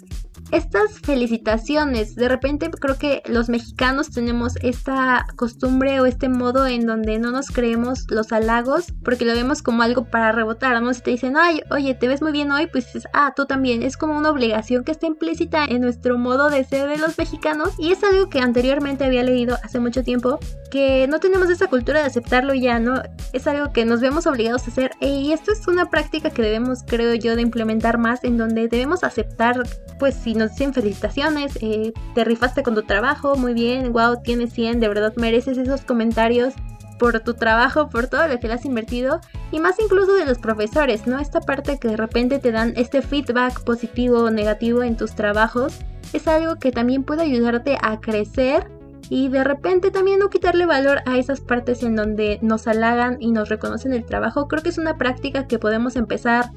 estas 0.51 0.99
felicitaciones. 0.99 2.15
De 2.15 2.27
repente 2.29 2.69
creo 2.69 2.97
que 2.97 3.23
los 3.27 3.49
mexicanos 3.49 4.09
tenemos 4.11 4.55
esta 4.61 5.25
costumbre 5.35 5.99
o 5.99 6.05
este 6.05 6.29
modo 6.29 6.67
en 6.67 6.85
donde 6.85 7.19
no 7.19 7.31
nos 7.31 7.47
creemos 7.47 8.05
los 8.09 8.31
halagos 8.31 8.93
porque 9.03 9.25
lo 9.25 9.33
vemos 9.33 9.61
como 9.61 9.83
algo 9.83 10.05
para 10.05 10.31
rebotar, 10.31 10.81
¿no? 10.81 10.93
Si 10.93 11.01
te 11.01 11.11
dicen, 11.11 11.35
ay, 11.37 11.61
oye, 11.71 11.93
te 11.93 12.07
ves 12.07 12.21
muy 12.21 12.31
bien 12.31 12.51
hoy, 12.51 12.67
pues 12.67 12.85
dices, 12.85 13.07
ah, 13.13 13.33
tú 13.35 13.45
también. 13.45 13.83
Es 13.83 13.97
como 13.97 14.17
una 14.17 14.29
obligación 14.29 14.83
que 14.83 14.91
está 14.91 15.07
implícita 15.07 15.65
en 15.65 15.81
nuestro 15.81 16.17
modo 16.17 16.49
de 16.49 16.63
ser 16.63 16.89
de 16.89 16.97
los 16.97 17.17
mexicanos 17.17 17.73
y 17.77 17.91
es 17.91 18.03
algo 18.03 18.29
que 18.29 18.39
anteriormente 18.39 19.05
había 19.05 19.23
leído 19.23 19.57
hace 19.63 19.79
mucho 19.79 20.03
tiempo 20.03 20.39
que 20.71 21.07
no 21.07 21.19
tenemos 21.19 21.49
esa 21.49 21.67
cultura 21.67 21.99
de 21.99 22.05
aceptarlo 22.05 22.53
ya, 22.53 22.79
¿no? 22.79 23.01
Es 23.33 23.47
algo 23.47 23.71
que 23.73 23.85
nos 23.85 24.01
vemos 24.01 24.27
obligados 24.27 24.67
a 24.67 24.71
hacer 24.71 24.91
y 25.01 25.31
esto 25.31 25.51
es 25.51 25.67
una 25.67 25.89
práctica 25.89 26.29
que 26.29 26.41
debemos, 26.41 26.83
creo 26.85 27.13
yo, 27.15 27.35
de 27.35 27.41
implementar 27.41 27.97
más 27.97 28.23
en 28.23 28.37
donde 28.37 28.67
debemos 28.67 29.03
aceptar, 29.03 29.63
pues 29.99 30.15
si 30.15 30.33
nos 30.38 30.51
dicen 30.51 30.74
felicitaciones, 30.74 31.58
eh, 31.62 31.94
te 32.15 32.24
rifaste 32.24 32.63
con 32.63 32.75
tu 32.75 32.84
trabajo, 32.84 33.36
muy 33.36 33.53
bien, 33.53 33.91
wow, 33.91 34.22
tienes 34.24 34.53
100, 34.53 34.79
de 34.79 34.88
verdad 34.88 35.13
mereces 35.17 35.58
esos 35.58 35.82
comentarios 35.82 36.53
por 36.98 37.20
tu 37.20 37.34
trabajo, 37.34 37.89
por 37.89 38.08
todo 38.08 38.27
lo 38.27 38.39
que 38.39 38.48
le 38.48 38.53
has 38.53 38.65
invertido 38.65 39.20
y 39.51 39.60
más 39.60 39.79
incluso 39.79 40.13
de 40.13 40.25
los 40.25 40.39
profesores, 40.39 41.08
¿no? 41.08 41.20
Esta 41.20 41.41
parte 41.41 41.77
que 41.79 41.89
de 41.89 41.98
repente 41.98 42.39
te 42.39 42.51
dan 42.51 42.74
este 42.75 43.01
feedback 43.01 43.63
positivo 43.63 44.24
o 44.24 44.32
negativo 44.32 44.84
en 44.84 44.98
tus 44.98 45.13
trabajos 45.13 45.79
es 46.13 46.27
algo 46.27 46.56
que 46.56 46.72
también 46.72 47.03
puede 47.03 47.24
ayudarte 47.24 47.77
a 47.82 48.00
crecer 48.00 48.70
y 49.10 49.29
de 49.29 49.44
repente 49.44 49.91
también 49.91 50.20
no 50.20 50.29
quitarle 50.29 50.65
valor 50.65 51.00
a 51.06 51.17
esas 51.17 51.39
partes 51.39 51.84
en 51.84 51.96
donde 51.96 52.39
nos 52.41 52.67
halagan 52.67 53.17
y 53.20 53.32
nos 53.32 53.50
reconocen 53.50 53.94
el 53.94 54.06
trabajo. 54.06 54.48
Creo 54.48 54.63
que 54.63 54.70
es 54.70 54.77
una 54.77 54.98
práctica 54.98 55.48
que 55.48 55.60
podemos 55.60 55.96
empezar, 55.96 56.51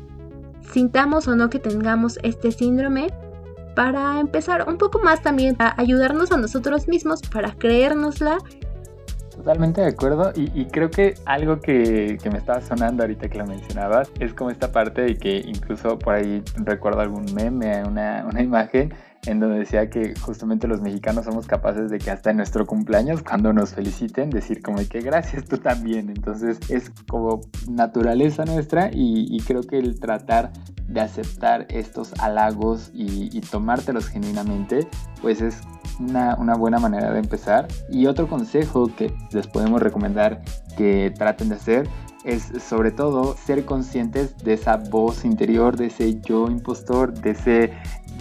sintamos 0.72 1.28
o 1.28 1.36
no 1.36 1.48
que 1.50 1.58
tengamos 1.58 2.18
este 2.22 2.50
síndrome, 2.50 3.08
para 3.80 4.20
empezar 4.20 4.68
un 4.68 4.76
poco 4.76 4.98
más 4.98 5.22
también 5.22 5.56
a 5.58 5.72
ayudarnos 5.80 6.32
a 6.32 6.36
nosotros 6.36 6.86
mismos 6.86 7.22
para 7.22 7.52
creérnosla. 7.52 8.36
Totalmente 9.34 9.80
de 9.80 9.86
acuerdo 9.86 10.32
y, 10.36 10.66
creo 10.66 10.90
que 10.90 11.14
algo 11.24 11.60
que, 11.60 12.18
me 12.30 12.36
estaba 12.36 12.60
sonando 12.60 13.04
ahorita 13.04 13.30
que 13.30 13.38
lo 13.38 13.46
mencionabas 13.46 14.12
es 14.20 14.34
como 14.34 14.50
esta 14.50 14.70
parte 14.70 15.00
de 15.00 15.16
que 15.16 15.38
incluso 15.46 15.98
por 15.98 16.16
ahí 16.16 16.42
recuerdo 16.56 17.00
algún 17.00 17.24
meme, 17.32 17.82
una, 17.82 18.26
una 18.30 18.42
imagen 18.42 18.92
en 19.26 19.40
donde 19.40 19.58
decía 19.58 19.90
que 19.90 20.14
justamente 20.18 20.66
los 20.66 20.80
mexicanos 20.80 21.26
somos 21.26 21.46
capaces 21.46 21.90
de 21.90 21.98
que 21.98 22.10
hasta 22.10 22.30
en 22.30 22.38
nuestro 22.38 22.66
cumpleaños, 22.66 23.22
cuando 23.22 23.52
nos 23.52 23.74
feliciten, 23.74 24.30
decir 24.30 24.62
como 24.62 24.78
que 24.88 25.00
gracias 25.00 25.44
tú 25.44 25.58
también. 25.58 26.08
Entonces 26.08 26.58
es 26.70 26.90
como 27.08 27.42
naturaleza 27.68 28.44
nuestra 28.44 28.90
y, 28.92 29.38
creo 29.46 29.62
que 29.62 29.78
el 29.78 30.00
tratar 30.00 30.52
de 30.86 31.00
aceptar 31.00 31.66
estos 31.68 32.12
halagos 32.20 32.90
y, 32.94 33.40
tomártelos 33.50 34.08
genuinamente, 34.08 34.86
pues 35.20 35.40
es 35.40 35.60
una, 35.98 36.36
una, 36.36 36.54
buena 36.54 36.78
manera 36.78 37.12
de 37.12 37.18
empezar. 37.18 37.68
Y 37.90 38.06
otro 38.06 38.28
consejo 38.28 38.94
que 38.94 39.12
les 39.32 39.46
podemos 39.46 39.82
recomendar 39.82 40.42
que 40.76 41.12
traten 41.16 41.50
de 41.50 41.56
hacer 41.56 41.88
es 42.24 42.52
sobre 42.62 42.90
todo 42.90 43.34
ser 43.36 43.64
conscientes 43.64 44.36
de 44.38 44.54
esa 44.54 44.76
voz 44.76 45.24
interior, 45.24 45.76
de 45.76 45.86
ese 45.86 46.20
yo 46.20 46.48
impostor, 46.48 47.14
de 47.14 47.30
ese 47.30 47.72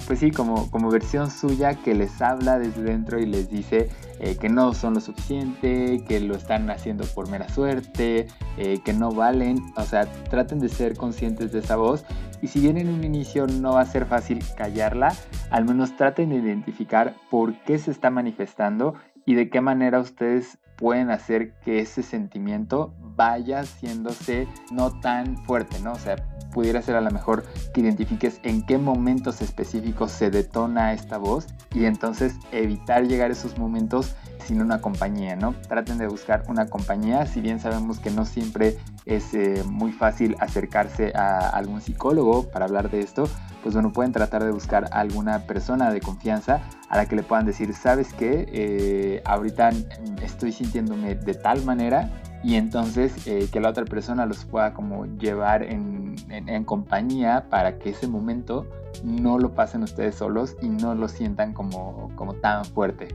pues 0.09 0.21
sí, 0.21 0.31
como, 0.31 0.71
como 0.71 0.89
versión 0.89 1.29
suya 1.29 1.75
que 1.75 1.93
les 1.93 2.19
habla 2.19 2.57
desde 2.57 2.81
dentro 2.81 3.19
y 3.19 3.27
les 3.27 3.47
dice 3.47 3.91
eh, 4.19 4.37
que 4.37 4.49
no 4.49 4.73
son 4.73 4.95
lo 4.95 5.01
suficiente, 5.01 6.03
que 6.07 6.19
lo 6.19 6.33
están 6.33 6.67
haciendo 6.71 7.05
por 7.13 7.29
mera 7.29 7.47
suerte, 7.47 8.25
eh, 8.57 8.79
que 8.83 8.91
no 8.91 9.11
valen. 9.11 9.59
O 9.75 9.83
sea, 9.83 10.11
traten 10.31 10.57
de 10.57 10.67
ser 10.67 10.97
conscientes 10.97 11.51
de 11.51 11.59
esa 11.59 11.75
voz. 11.75 12.05
Y 12.41 12.47
si 12.47 12.59
bien 12.59 12.79
en 12.79 12.89
un 12.89 13.03
inicio 13.03 13.45
no 13.45 13.73
va 13.73 13.81
a 13.81 13.85
ser 13.85 14.07
fácil 14.07 14.43
callarla, 14.57 15.13
al 15.51 15.65
menos 15.65 15.95
traten 15.95 16.29
de 16.29 16.37
identificar 16.37 17.13
por 17.29 17.53
qué 17.59 17.77
se 17.77 17.91
está 17.91 18.09
manifestando 18.09 18.95
y 19.27 19.35
de 19.35 19.51
qué 19.51 19.61
manera 19.61 19.99
ustedes 19.99 20.57
pueden 20.75 21.11
hacer 21.11 21.53
que 21.63 21.81
ese 21.81 22.01
sentimiento 22.01 22.95
vaya 23.15 23.59
haciéndose 23.59 24.47
no 24.71 24.99
tan 25.01 25.37
fuerte, 25.45 25.79
¿no? 25.83 25.91
O 25.91 25.99
sea, 25.99 26.15
pudiera 26.51 26.81
ser 26.81 26.95
a 26.95 27.01
lo 27.01 27.11
mejor 27.11 27.43
que 27.73 27.81
identifiques 27.81 28.39
en 28.43 28.65
qué 28.65 28.77
momentos 28.77 29.41
específicos 29.41 30.11
se 30.11 30.29
detona 30.31 30.93
esta 30.93 31.17
voz 31.17 31.47
y 31.73 31.85
entonces 31.85 32.35
evitar 32.51 33.07
llegar 33.07 33.29
a 33.29 33.33
esos 33.33 33.57
momentos 33.57 34.15
sin 34.45 34.61
una 34.61 34.81
compañía, 34.81 35.35
¿no? 35.35 35.53
Traten 35.67 35.99
de 35.99 36.07
buscar 36.07 36.43
una 36.47 36.67
compañía, 36.67 37.25
si 37.27 37.39
bien 37.39 37.59
sabemos 37.59 37.99
que 37.99 38.09
no 38.09 38.25
siempre 38.25 38.77
es 39.05 39.33
eh, 39.33 39.63
muy 39.67 39.91
fácil 39.91 40.35
acercarse 40.39 41.11
a 41.15 41.49
algún 41.49 41.81
psicólogo 41.81 42.49
para 42.49 42.65
hablar 42.65 42.89
de 42.89 43.01
esto, 43.01 43.29
pues 43.61 43.75
bueno, 43.75 43.93
pueden 43.93 44.11
tratar 44.11 44.43
de 44.43 44.51
buscar 44.51 44.85
a 44.91 44.99
alguna 44.99 45.45
persona 45.45 45.91
de 45.91 46.01
confianza 46.01 46.61
a 46.89 46.97
la 46.97 47.05
que 47.05 47.15
le 47.15 47.23
puedan 47.23 47.45
decir, 47.45 47.73
¿sabes 47.73 48.13
qué? 48.13 48.47
Eh, 48.51 49.21
ahorita 49.25 49.69
estoy 50.23 50.51
sintiéndome 50.51 51.15
de 51.15 51.33
tal 51.33 51.63
manera 51.63 52.09
y 52.43 52.55
entonces 52.55 53.27
eh, 53.27 53.47
que 53.51 53.59
la 53.59 53.69
otra 53.69 53.85
persona 53.85 54.25
los 54.25 54.45
pueda 54.45 54.73
como 54.73 55.05
llevar 55.17 55.63
en, 55.63 56.15
en, 56.29 56.63
compañía 56.63 57.45
para 57.49 57.77
que 57.77 57.89
ese 57.89 58.07
momento 58.07 58.65
no 59.03 59.37
lo 59.37 59.51
pasen 59.51 59.83
ustedes 59.83 60.15
solos 60.15 60.55
y 60.61 60.69
no 60.69 60.95
lo 60.95 61.07
sientan 61.07 61.53
como, 61.53 62.11
como 62.15 62.33
tan 62.35 62.63
fuerte. 62.63 63.09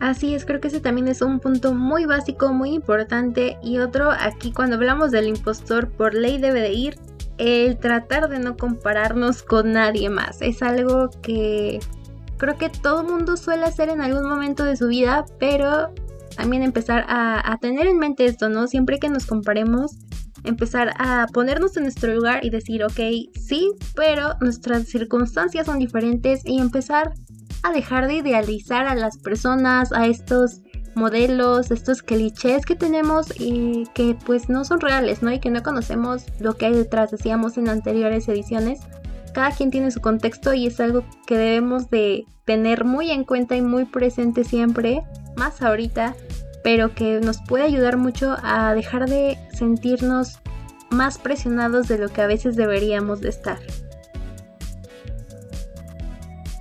Así 0.00 0.34
es, 0.34 0.44
creo 0.44 0.60
que 0.60 0.68
ese 0.68 0.80
también 0.80 1.08
es 1.08 1.22
un 1.22 1.38
punto 1.38 1.74
muy 1.74 2.06
básico, 2.06 2.52
muy 2.52 2.70
importante. 2.70 3.56
Y 3.62 3.78
otro, 3.78 4.10
aquí 4.10 4.52
cuando 4.52 4.76
hablamos 4.76 5.12
del 5.12 5.28
impostor, 5.28 5.88
por 5.90 6.14
ley 6.14 6.38
debe 6.38 6.60
de 6.60 6.72
ir 6.72 6.98
el 7.38 7.78
tratar 7.78 8.28
de 8.28 8.40
no 8.40 8.56
compararnos 8.56 9.42
con 9.42 9.72
nadie 9.72 10.10
más. 10.10 10.42
Es 10.42 10.62
algo 10.62 11.08
que 11.22 11.78
creo 12.36 12.58
que 12.58 12.68
todo 12.68 13.04
mundo 13.04 13.36
suele 13.36 13.64
hacer 13.64 13.88
en 13.88 14.00
algún 14.00 14.28
momento 14.28 14.64
de 14.64 14.76
su 14.76 14.88
vida, 14.88 15.24
pero 15.38 15.92
también 16.36 16.62
empezar 16.62 17.04
a, 17.08 17.56
tener 17.60 17.86
en 17.86 17.98
mente 17.98 18.24
esto, 18.24 18.48
¿no? 18.48 18.66
Siempre 18.66 18.98
que 18.98 19.08
nos 19.08 19.26
comparemos, 19.26 19.96
empezar 20.44 20.92
a 20.98 21.26
ponernos 21.32 21.76
en 21.76 21.84
nuestro 21.84 22.14
lugar 22.14 22.44
y 22.44 22.50
decir, 22.50 22.84
ok, 22.84 23.00
sí, 23.40 23.70
pero 23.94 24.34
nuestras 24.40 24.88
circunstancias 24.88 25.66
son 25.66 25.78
diferentes 25.78 26.42
y 26.44 26.58
empezar 26.58 27.12
a 27.62 27.72
dejar 27.72 28.08
de 28.08 28.14
idealizar 28.14 28.86
a 28.86 28.94
las 28.94 29.18
personas, 29.18 29.92
a 29.92 30.06
estos 30.06 30.62
modelos, 30.94 31.70
estos 31.70 32.02
clichés 32.02 32.66
que 32.66 32.74
tenemos 32.74 33.28
y 33.38 33.84
que 33.94 34.16
pues 34.26 34.48
no 34.48 34.64
son 34.64 34.80
reales, 34.80 35.22
¿no? 35.22 35.32
Y 35.32 35.38
que 35.38 35.50
no 35.50 35.62
conocemos 35.62 36.24
lo 36.40 36.54
que 36.54 36.66
hay 36.66 36.72
detrás, 36.72 37.10
decíamos 37.10 37.56
en 37.56 37.68
anteriores 37.68 38.28
ediciones. 38.28 38.80
Cada 39.32 39.50
quien 39.52 39.70
tiene 39.70 39.90
su 39.90 40.00
contexto 40.00 40.52
y 40.52 40.66
es 40.66 40.78
algo 40.80 41.04
que 41.26 41.38
debemos 41.38 41.88
de 41.88 42.26
tener 42.44 42.84
muy 42.84 43.10
en 43.10 43.24
cuenta 43.24 43.56
y 43.56 43.62
muy 43.62 43.84
presente 43.84 44.44
siempre, 44.44 45.02
más 45.36 45.62
ahorita, 45.62 46.14
pero 46.62 46.94
que 46.94 47.20
nos 47.20 47.40
puede 47.42 47.64
ayudar 47.64 47.96
mucho 47.96 48.36
a 48.42 48.74
dejar 48.74 49.08
de 49.08 49.38
sentirnos 49.52 50.40
más 50.90 51.18
presionados 51.18 51.88
de 51.88 51.98
lo 51.98 52.08
que 52.08 52.22
a 52.22 52.26
veces 52.26 52.56
deberíamos 52.56 53.20
de 53.20 53.30
estar. 53.30 53.58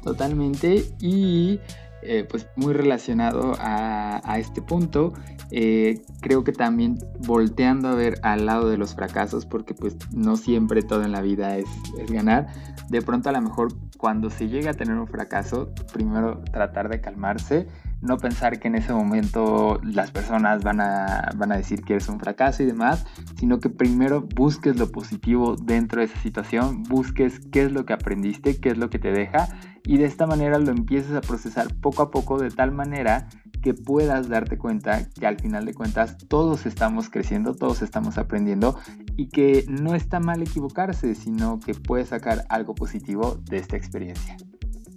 Totalmente. 0.03 0.85
Y 0.99 1.59
eh, 2.01 2.25
pues 2.27 2.47
muy 2.55 2.73
relacionado 2.73 3.53
a, 3.59 4.39
este 4.39 4.61
punto, 4.61 5.13
eh, 5.51 6.01
creo 6.21 6.43
que 6.43 6.51
también 6.51 6.97
volteando 7.19 7.89
a 7.89 7.95
ver 7.95 8.19
al 8.23 8.47
lado 8.47 8.69
de 8.69 8.77
los 8.77 8.95
fracasos, 8.95 9.45
porque 9.45 9.75
pues 9.75 9.95
no 10.11 10.35
siempre 10.35 10.81
todo 10.81 11.03
en 11.03 11.11
la 11.11 11.21
vida 11.21 11.57
es, 11.57 11.67
es 11.99 12.11
ganar, 12.11 12.47
de 12.89 13.01
pronto 13.03 13.29
a 13.29 13.33
lo 13.33 13.41
mejor 13.41 13.73
cuando 13.97 14.31
se 14.31 14.47
llega 14.47 14.71
a 14.71 14.73
tener 14.73 14.95
un 14.95 15.07
fracaso, 15.07 15.71
primero 15.93 16.41
tratar 16.51 16.89
de 16.89 17.01
calmarse 17.01 17.67
no 18.01 18.17
pensar 18.17 18.59
que 18.59 18.67
en 18.67 18.75
ese 18.75 18.93
momento 18.93 19.79
las 19.83 20.11
personas 20.11 20.63
van 20.63 20.81
a, 20.81 21.29
van 21.35 21.51
a 21.51 21.57
decir 21.57 21.83
que 21.83 21.93
eres 21.93 22.09
un 22.09 22.19
fracaso 22.19 22.63
y 22.63 22.65
demás, 22.65 23.05
sino 23.37 23.59
que 23.59 23.69
primero 23.69 24.21
busques 24.21 24.77
lo 24.77 24.91
positivo 24.91 25.55
dentro 25.55 25.99
de 25.99 26.07
esa 26.07 26.19
situación, 26.19 26.83
busques 26.83 27.39
qué 27.51 27.63
es 27.63 27.71
lo 27.71 27.85
que 27.85 27.93
aprendiste, 27.93 28.59
qué 28.59 28.69
es 28.69 28.77
lo 28.77 28.89
que 28.89 28.99
te 28.99 29.11
deja 29.11 29.47
y 29.85 29.97
de 29.97 30.05
esta 30.05 30.27
manera 30.27 30.59
lo 30.59 30.71
empieces 30.71 31.15
a 31.15 31.21
procesar 31.21 31.73
poco 31.75 32.03
a 32.03 32.11
poco 32.11 32.37
de 32.37 32.49
tal 32.49 32.71
manera 32.71 33.27
que 33.61 33.73
puedas 33.73 34.29
darte 34.29 34.57
cuenta 34.57 35.07
que 35.09 35.27
al 35.27 35.39
final 35.39 35.65
de 35.65 35.73
cuentas 35.73 36.17
todos 36.27 36.65
estamos 36.65 37.09
creciendo, 37.09 37.55
todos 37.55 37.81
estamos 37.81 38.17
aprendiendo 38.17 38.77
y 39.17 39.29
que 39.29 39.65
no 39.67 39.95
está 39.95 40.19
mal 40.19 40.41
equivocarse, 40.41 41.15
sino 41.15 41.59
que 41.59 41.73
puedes 41.73 42.09
sacar 42.09 42.45
algo 42.49 42.73
positivo 42.75 43.39
de 43.45 43.57
esta 43.57 43.77
experiencia. 43.77 44.37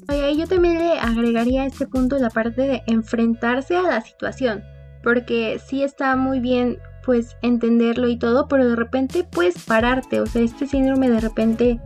Oye, 0.08 0.36
yo 0.36 0.46
también 0.46 0.78
le 0.78 0.98
agregaría 0.98 1.62
a 1.62 1.66
este 1.66 1.86
punto 1.86 2.18
la 2.18 2.30
parte 2.30 2.62
de 2.62 2.82
enfrentarse 2.86 3.76
a 3.76 3.82
la 3.82 4.00
situación, 4.02 4.62
porque 5.02 5.60
sí 5.64 5.82
está 5.82 6.16
muy 6.16 6.40
bien 6.40 6.78
pues 7.04 7.36
entenderlo 7.42 8.08
y 8.08 8.18
todo, 8.18 8.48
pero 8.48 8.66
de 8.68 8.76
repente 8.76 9.24
puedes 9.24 9.62
pararte, 9.64 10.20
o 10.20 10.26
sea, 10.26 10.42
este 10.42 10.66
síndrome 10.66 11.10
de 11.10 11.20
repente, 11.20 11.80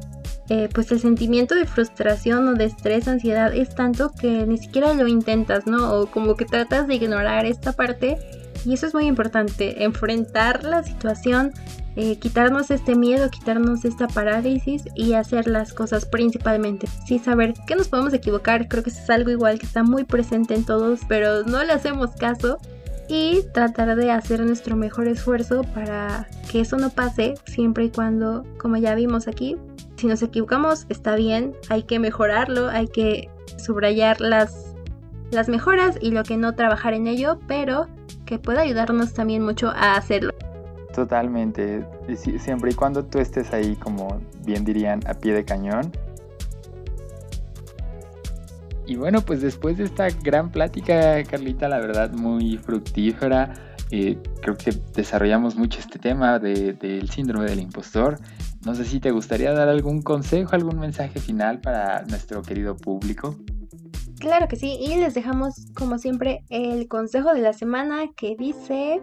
eh, 0.49 0.69
pues 0.73 0.93
el 0.93 1.01
sentimiento 1.01 1.55
de 1.55 1.67
frustración 1.67 2.47
o 2.49 2.55
de 2.55 2.65
estrés, 2.65 3.09
ansiedad 3.09 3.55
es 3.55 3.75
tanto 3.75 4.13
que 4.21 4.47
ni 4.47 4.59
siquiera 4.59 4.95
lo 4.95 5.09
intentas, 5.09 5.67
¿no? 5.67 5.93
O 5.95 6.07
como 6.07 6.37
que 6.37 6.45
tratas 6.45 6.87
de 6.87 6.95
ignorar 6.95 7.47
esta 7.47 7.73
parte 7.73 8.19
y 8.65 8.75
eso 8.75 8.87
es 8.87 8.95
muy 8.95 9.07
importante, 9.07 9.85
enfrentar 9.85 10.65
la 10.65 10.83
situación, 10.83 11.53
eh, 12.01 12.17
quitarnos 12.17 12.71
este 12.71 12.95
miedo, 12.95 13.29
quitarnos 13.29 13.85
esta 13.85 14.07
parálisis 14.07 14.85
y 14.95 15.15
hacer 15.15 15.49
las 15.49 15.73
cosas 15.73 16.07
principalmente. 16.07 16.87
Sí, 17.05 17.19
saber 17.19 17.55
que 17.67 17.75
nos 17.75 17.89
podemos 17.89 18.13
equivocar, 18.13 18.69
creo 18.69 18.85
que 18.85 18.91
eso 18.91 19.03
es 19.03 19.11
algo 19.11 19.31
igual 19.31 19.59
que 19.59 19.67
está 19.67 19.83
muy 19.83 20.05
presente 20.05 20.55
en 20.55 20.65
todos, 20.65 21.01
pero 21.09 21.43
no 21.43 21.65
le 21.65 21.73
hacemos 21.73 22.13
caso. 22.13 22.59
Y 23.09 23.43
tratar 23.53 23.97
de 23.97 24.13
hacer 24.13 24.39
nuestro 24.45 24.77
mejor 24.77 25.09
esfuerzo 25.09 25.63
para 25.75 26.29
que 26.53 26.61
eso 26.61 26.77
no 26.77 26.91
pase 26.91 27.35
siempre 27.47 27.87
y 27.87 27.91
cuando, 27.91 28.45
como 28.61 28.77
ya 28.77 28.95
vimos 28.95 29.27
aquí, 29.27 29.57
si 29.97 30.07
nos 30.07 30.23
equivocamos 30.23 30.87
está 30.91 31.17
bien, 31.17 31.53
hay 31.69 31.83
que 31.83 31.99
mejorarlo, 31.99 32.69
hay 32.69 32.87
que 32.87 33.29
subrayar 33.57 34.21
las, 34.21 34.73
las 35.33 35.49
mejoras 35.49 35.99
y 36.01 36.13
lo 36.13 36.23
que 36.23 36.37
no 36.37 36.55
trabajar 36.55 36.95
en 36.95 37.09
ello, 37.09 37.41
pero 37.49 37.89
que 38.25 38.39
pueda 38.39 38.61
ayudarnos 38.61 39.15
también 39.15 39.43
mucho 39.43 39.71
a 39.71 39.97
hacerlo. 39.97 40.33
Totalmente, 40.95 41.85
siempre 42.39 42.73
y 42.73 42.75
cuando 42.75 43.05
tú 43.05 43.19
estés 43.19 43.53
ahí, 43.53 43.77
como 43.77 44.21
bien 44.45 44.65
dirían, 44.65 45.01
a 45.07 45.15
pie 45.15 45.35
de 45.35 45.45
cañón. 45.45 45.93
Y 48.87 48.97
bueno, 48.97 49.21
pues 49.21 49.43
después 49.43 49.77
de 49.77 49.85
esta 49.85 50.09
gran 50.09 50.51
plática, 50.51 51.23
Carlita, 51.25 51.69
la 51.69 51.79
verdad 51.79 52.11
muy 52.13 52.57
fructífera, 52.57 53.53
eh, 53.91 54.19
creo 54.41 54.57
que 54.57 54.73
desarrollamos 54.95 55.57
mucho 55.57 55.79
este 55.79 55.99
tema 55.99 56.39
del 56.39 57.09
síndrome 57.11 57.45
del 57.45 57.61
impostor. 57.61 58.19
No 58.65 58.75
sé 58.75 58.85
si 58.85 58.99
te 58.99 59.11
gustaría 59.11 59.53
dar 59.53 59.69
algún 59.69 60.03
consejo, 60.03 60.55
algún 60.55 60.79
mensaje 60.79 61.21
final 61.21 61.61
para 61.61 62.03
nuestro 62.05 62.43
querido 62.43 62.77
público. 62.77 63.37
Claro 64.19 64.49
que 64.49 64.57
sí, 64.57 64.79
y 64.81 64.97
les 64.97 65.15
dejamos 65.15 65.67
como 65.75 65.99
siempre 65.99 66.43
el 66.49 66.89
consejo 66.89 67.35
de 67.35 67.41
la 67.41 67.53
semana 67.53 68.09
que 68.17 68.37
dice 68.37 69.01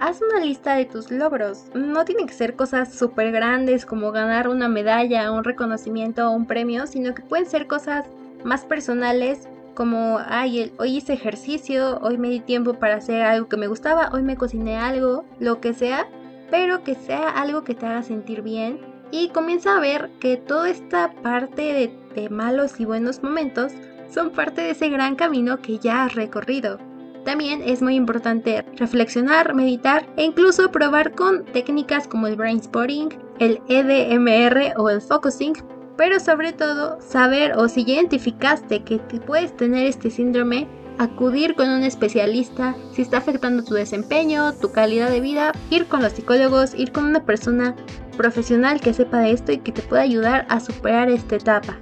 haz 0.00 0.20
una 0.22 0.44
lista 0.44 0.74
de 0.74 0.84
tus 0.84 1.10
logros. 1.10 1.64
No 1.74 2.04
tienen 2.04 2.26
que 2.26 2.34
ser 2.34 2.56
cosas 2.56 2.92
súper 2.92 3.32
grandes 3.32 3.86
como 3.86 4.12
ganar 4.12 4.48
una 4.48 4.68
medalla, 4.68 5.32
un 5.32 5.44
reconocimiento 5.44 6.28
o 6.28 6.32
un 6.32 6.46
premio, 6.46 6.86
sino 6.86 7.14
que 7.14 7.22
pueden 7.22 7.46
ser 7.46 7.66
cosas 7.66 8.06
más 8.44 8.64
personales 8.64 9.48
como, 9.74 10.18
ay, 10.26 10.72
hoy 10.78 10.96
hice 10.96 11.12
ejercicio, 11.12 12.00
hoy 12.02 12.18
me 12.18 12.30
di 12.30 12.40
tiempo 12.40 12.74
para 12.74 12.96
hacer 12.96 13.22
algo 13.22 13.48
que 13.48 13.56
me 13.56 13.68
gustaba, 13.68 14.10
hoy 14.12 14.22
me 14.22 14.36
cociné 14.36 14.76
algo, 14.76 15.24
lo 15.38 15.60
que 15.60 15.72
sea, 15.72 16.08
pero 16.50 16.82
que 16.82 16.94
sea 16.96 17.28
algo 17.28 17.62
que 17.62 17.74
te 17.74 17.86
haga 17.86 18.02
sentir 18.02 18.42
bien 18.42 18.80
y 19.10 19.28
comienza 19.28 19.76
a 19.76 19.80
ver 19.80 20.10
que 20.20 20.36
toda 20.36 20.68
esta 20.68 21.12
parte 21.22 21.62
de, 21.62 22.20
de 22.20 22.28
malos 22.28 22.80
y 22.80 22.84
buenos 22.84 23.22
momentos 23.22 23.72
son 24.10 24.30
parte 24.30 24.62
de 24.62 24.70
ese 24.70 24.88
gran 24.88 25.14
camino 25.14 25.60
que 25.60 25.78
ya 25.78 26.04
has 26.04 26.14
recorrido. 26.14 26.87
También 27.28 27.60
es 27.62 27.82
muy 27.82 27.94
importante 27.94 28.64
reflexionar, 28.78 29.54
meditar 29.54 30.06
e 30.16 30.24
incluso 30.24 30.70
probar 30.70 31.14
con 31.14 31.44
técnicas 31.44 32.08
como 32.08 32.26
el 32.26 32.36
brainspotting, 32.36 33.10
el 33.38 33.60
EDMR 33.68 34.72
o 34.78 34.88
el 34.88 35.02
focusing, 35.02 35.52
pero 35.98 36.20
sobre 36.20 36.54
todo 36.54 36.98
saber 37.02 37.52
o 37.58 37.68
si 37.68 37.84
ya 37.84 37.96
identificaste 37.96 38.82
que 38.82 38.98
puedes 39.26 39.54
tener 39.54 39.84
este 39.84 40.10
síndrome, 40.10 40.66
acudir 40.96 41.54
con 41.54 41.68
un 41.68 41.82
especialista 41.82 42.74
si 42.92 43.02
está 43.02 43.18
afectando 43.18 43.62
tu 43.62 43.74
desempeño, 43.74 44.54
tu 44.54 44.72
calidad 44.72 45.10
de 45.10 45.20
vida, 45.20 45.52
ir 45.68 45.84
con 45.84 46.00
los 46.00 46.12
psicólogos, 46.12 46.74
ir 46.74 46.92
con 46.92 47.04
una 47.04 47.26
persona 47.26 47.76
profesional 48.16 48.80
que 48.80 48.94
sepa 48.94 49.18
de 49.18 49.32
esto 49.32 49.52
y 49.52 49.58
que 49.58 49.72
te 49.72 49.82
pueda 49.82 50.00
ayudar 50.00 50.46
a 50.48 50.60
superar 50.60 51.10
esta 51.10 51.36
etapa. 51.36 51.78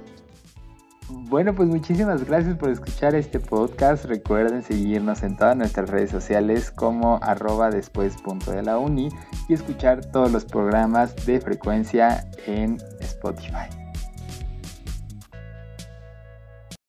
Bueno, 1.09 1.55
pues 1.55 1.69
muchísimas 1.69 2.25
gracias 2.25 2.57
por 2.57 2.69
escuchar 2.69 3.15
este 3.15 3.39
podcast. 3.39 4.05
Recuerden 4.05 4.61
seguirnos 4.61 5.23
en 5.23 5.37
todas 5.37 5.55
nuestras 5.55 5.89
redes 5.89 6.09
sociales 6.09 6.69
como 6.69 7.19
arroba 7.21 7.69
después 7.69 8.21
punto 8.21 8.51
de 8.51 8.61
la 8.63 8.77
uni 8.77 9.07
y 9.47 9.53
escuchar 9.53 10.03
todos 10.05 10.31
los 10.31 10.43
programas 10.43 11.15
de 11.25 11.39
frecuencia 11.39 12.27
en 12.45 12.77
Spotify. 12.99 13.86